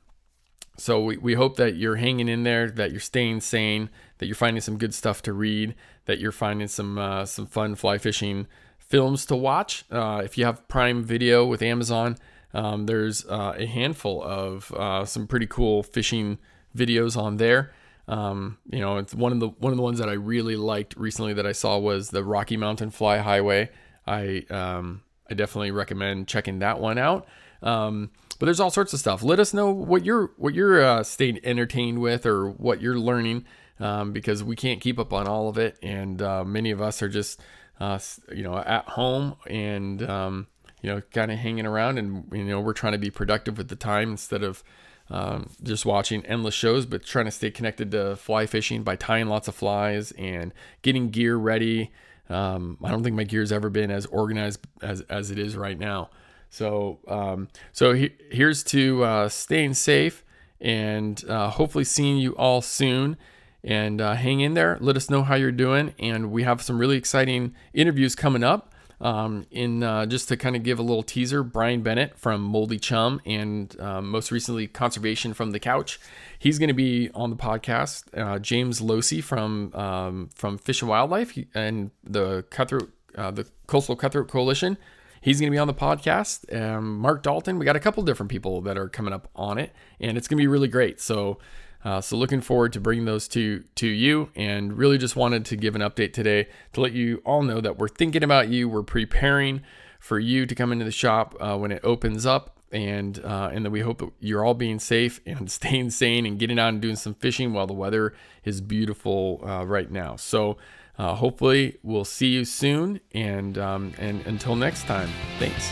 so 0.77 1.03
we, 1.03 1.17
we 1.17 1.33
hope 1.33 1.57
that 1.57 1.75
you're 1.75 1.97
hanging 1.97 2.29
in 2.29 2.43
there, 2.43 2.71
that 2.71 2.91
you're 2.91 3.01
staying 3.01 3.41
sane, 3.41 3.89
that 4.19 4.27
you're 4.27 4.35
finding 4.35 4.61
some 4.61 4.77
good 4.77 4.93
stuff 4.93 5.21
to 5.23 5.33
read, 5.33 5.75
that 6.05 6.19
you're 6.19 6.31
finding 6.31 6.67
some 6.67 6.97
uh, 6.97 7.25
some 7.25 7.47
fun 7.47 7.75
fly 7.75 7.97
fishing 7.97 8.47
films 8.77 9.25
to 9.25 9.35
watch. 9.35 9.85
Uh, 9.91 10.21
if 10.23 10.37
you 10.37 10.45
have 10.45 10.67
Prime 10.67 11.03
Video 11.03 11.45
with 11.45 11.61
Amazon, 11.61 12.17
um, 12.53 12.85
there's 12.85 13.25
uh, 13.25 13.55
a 13.57 13.65
handful 13.65 14.23
of 14.23 14.71
uh, 14.73 15.05
some 15.05 15.27
pretty 15.27 15.47
cool 15.47 15.83
fishing 15.83 16.37
videos 16.75 17.17
on 17.17 17.37
there. 17.37 17.73
Um, 18.07 18.57
you 18.71 18.79
know, 18.79 18.97
it's 18.97 19.13
one 19.13 19.31
of 19.31 19.39
the 19.39 19.49
one 19.49 19.71
of 19.71 19.77
the 19.77 19.83
ones 19.83 19.99
that 19.99 20.09
I 20.09 20.13
really 20.13 20.55
liked 20.55 20.95
recently 20.97 21.33
that 21.33 21.45
I 21.45 21.51
saw 21.51 21.77
was 21.77 22.09
the 22.09 22.23
Rocky 22.23 22.57
Mountain 22.57 22.89
Fly 22.91 23.19
Highway. 23.19 23.69
I 24.07 24.45
um, 24.49 25.03
I 25.29 25.35
definitely 25.35 25.71
recommend 25.71 26.27
checking 26.27 26.59
that 26.59 26.79
one 26.79 26.97
out. 26.97 27.27
Um, 27.61 28.09
but 28.39 28.45
there's 28.45 28.59
all 28.59 28.71
sorts 28.71 28.93
of 28.93 28.99
stuff. 28.99 29.21
Let 29.21 29.39
us 29.39 29.53
know 29.53 29.69
what 29.69 30.05
you're 30.05 30.31
what 30.37 30.53
you're 30.53 30.81
uh, 30.81 31.03
staying 31.03 31.39
entertained 31.43 31.99
with 31.99 32.25
or 32.25 32.49
what 32.49 32.81
you're 32.81 32.97
learning, 32.97 33.45
um, 33.79 34.11
because 34.11 34.43
we 34.43 34.55
can't 34.55 34.81
keep 34.81 34.99
up 34.99 35.13
on 35.13 35.27
all 35.27 35.49
of 35.49 35.57
it, 35.57 35.77
and 35.81 36.21
uh, 36.21 36.43
many 36.43 36.71
of 36.71 36.81
us 36.81 37.01
are 37.01 37.09
just 37.09 37.39
uh, 37.79 37.99
you 38.33 38.43
know 38.43 38.57
at 38.57 38.85
home 38.89 39.35
and 39.47 40.07
um, 40.09 40.47
you 40.81 40.89
know 40.89 41.01
kind 41.11 41.31
of 41.31 41.37
hanging 41.37 41.65
around, 41.65 41.97
and 41.97 42.25
you 42.31 42.43
know 42.43 42.59
we're 42.59 42.73
trying 42.73 42.93
to 42.93 42.99
be 42.99 43.09
productive 43.09 43.57
with 43.57 43.69
the 43.69 43.75
time 43.75 44.11
instead 44.11 44.43
of 44.43 44.63
um, 45.09 45.49
just 45.63 45.85
watching 45.85 46.25
endless 46.25 46.53
shows, 46.53 46.85
but 46.85 47.03
trying 47.03 47.25
to 47.25 47.31
stay 47.31 47.49
connected 47.49 47.91
to 47.91 48.15
fly 48.15 48.45
fishing 48.45 48.83
by 48.83 48.95
tying 48.95 49.27
lots 49.27 49.47
of 49.47 49.55
flies 49.55 50.11
and 50.17 50.53
getting 50.81 51.09
gear 51.09 51.35
ready. 51.35 51.91
Um, 52.29 52.77
I 52.83 52.91
don't 52.91 53.03
think 53.03 53.15
my 53.15 53.23
gear's 53.23 53.51
ever 53.51 53.71
been 53.71 53.89
as 53.89 54.05
organized 54.05 54.59
as, 54.81 55.01
as 55.01 55.31
it 55.31 55.39
is 55.39 55.57
right 55.57 55.77
now. 55.77 56.11
So, 56.51 56.99
um, 57.07 57.47
so 57.71 57.93
he, 57.93 58.11
here's 58.31 58.63
to 58.65 59.03
uh, 59.03 59.29
staying 59.29 59.73
safe 59.73 60.23
and 60.61 61.23
uh, 61.27 61.49
hopefully 61.49 61.83
seeing 61.83 62.17
you 62.17 62.35
all 62.35 62.61
soon. 62.61 63.17
And 63.63 63.99
uh, 63.99 64.13
hang 64.13 64.39
in 64.39 64.53
there. 64.53 64.77
Let 64.79 64.95
us 64.95 65.09
know 65.09 65.23
how 65.23 65.35
you're 65.35 65.51
doing. 65.51 65.93
And 65.99 66.31
we 66.31 66.43
have 66.43 66.61
some 66.61 66.79
really 66.79 66.97
exciting 66.97 67.55
interviews 67.73 68.15
coming 68.15 68.43
up. 68.43 68.73
Um, 69.01 69.45
in 69.49 69.81
uh, 69.81 70.07
just 70.07 70.27
to 70.27 70.35
kind 70.35 70.57
of 70.57 70.63
give 70.63 70.77
a 70.77 70.81
little 70.81 71.03
teaser, 71.03 71.41
Brian 71.41 71.81
Bennett 71.81 72.19
from 72.19 72.41
Moldy 72.41 72.77
Chum 72.77 73.21
and 73.25 73.73
um, 73.79 74.09
most 74.09 74.29
recently 74.29 74.67
Conservation 74.67 75.33
from 75.33 75.51
the 75.51 75.59
Couch. 75.59 76.01
He's 76.37 76.59
going 76.59 76.67
to 76.67 76.73
be 76.73 77.09
on 77.13 77.29
the 77.29 77.37
podcast. 77.37 78.03
Uh, 78.13 78.39
James 78.39 78.81
Losee 78.81 79.23
from 79.23 79.73
um, 79.73 80.29
from 80.35 80.57
Fish 80.57 80.81
and 80.81 80.89
Wildlife 80.89 81.37
and 81.55 81.91
the 82.03 82.43
Cutthroat, 82.49 82.91
uh, 83.15 83.31
the 83.31 83.47
Coastal 83.67 83.95
Cutthroat 83.95 84.27
Coalition 84.27 84.77
He's 85.21 85.39
going 85.39 85.51
to 85.51 85.55
be 85.55 85.59
on 85.59 85.67
the 85.67 85.73
podcast. 85.73 86.55
Um, 86.55 86.99
Mark 86.99 87.23
Dalton, 87.23 87.59
we 87.59 87.65
got 87.65 87.75
a 87.75 87.79
couple 87.79 88.03
different 88.03 88.31
people 88.31 88.61
that 88.61 88.77
are 88.77 88.87
coming 88.87 89.13
up 89.13 89.27
on 89.35 89.57
it, 89.57 89.73
and 89.99 90.17
it's 90.17 90.27
going 90.27 90.37
to 90.37 90.41
be 90.41 90.47
really 90.47 90.67
great. 90.67 90.99
So, 91.01 91.39
uh, 91.83 92.01
so 92.01 92.17
looking 92.17 92.41
forward 92.41 92.73
to 92.73 92.79
bringing 92.79 93.05
those 93.05 93.27
to 93.29 93.63
to 93.75 93.87
you, 93.87 94.29
and 94.35 94.77
really 94.77 94.97
just 94.97 95.15
wanted 95.15 95.45
to 95.45 95.55
give 95.55 95.75
an 95.75 95.81
update 95.81 96.13
today 96.13 96.47
to 96.73 96.81
let 96.81 96.91
you 96.91 97.21
all 97.25 97.41
know 97.41 97.61
that 97.61 97.77
we're 97.77 97.87
thinking 97.87 98.23
about 98.23 98.49
you. 98.49 98.67
We're 98.67 98.83
preparing 98.83 99.61
for 99.99 100.19
you 100.19 100.45
to 100.45 100.55
come 100.55 100.71
into 100.71 100.85
the 100.85 100.91
shop 100.91 101.35
uh, 101.39 101.57
when 101.57 101.71
it 101.71 101.81
opens 101.83 102.25
up, 102.25 102.57
and 102.71 103.19
uh, 103.23 103.49
and 103.53 103.65
that 103.65 103.71
we 103.71 103.79
hope 103.79 103.99
that 103.99 104.11
you're 104.19 104.43
all 104.43 104.53
being 104.53 104.79
safe 104.79 105.21
and 105.25 105.49
staying 105.49 105.91
sane 105.91 106.25
and 106.25 106.37
getting 106.37 106.59
out 106.59 106.69
and 106.69 106.81
doing 106.81 106.97
some 106.97 107.13
fishing 107.13 107.53
while 107.53 107.67
the 107.67 107.73
weather 107.73 108.13
is 108.43 108.61
beautiful 108.61 109.41
uh, 109.45 109.65
right 109.65 109.91
now. 109.91 110.15
So. 110.15 110.57
Uh, 110.97 111.15
hopefully, 111.15 111.77
we'll 111.81 112.03
see 112.03 112.27
you 112.27 112.43
soon. 112.43 112.99
And, 113.13 113.57
um, 113.57 113.93
and 113.99 114.19
until 114.27 114.57
next 114.57 114.83
time, 114.83 115.09
thanks. 115.39 115.71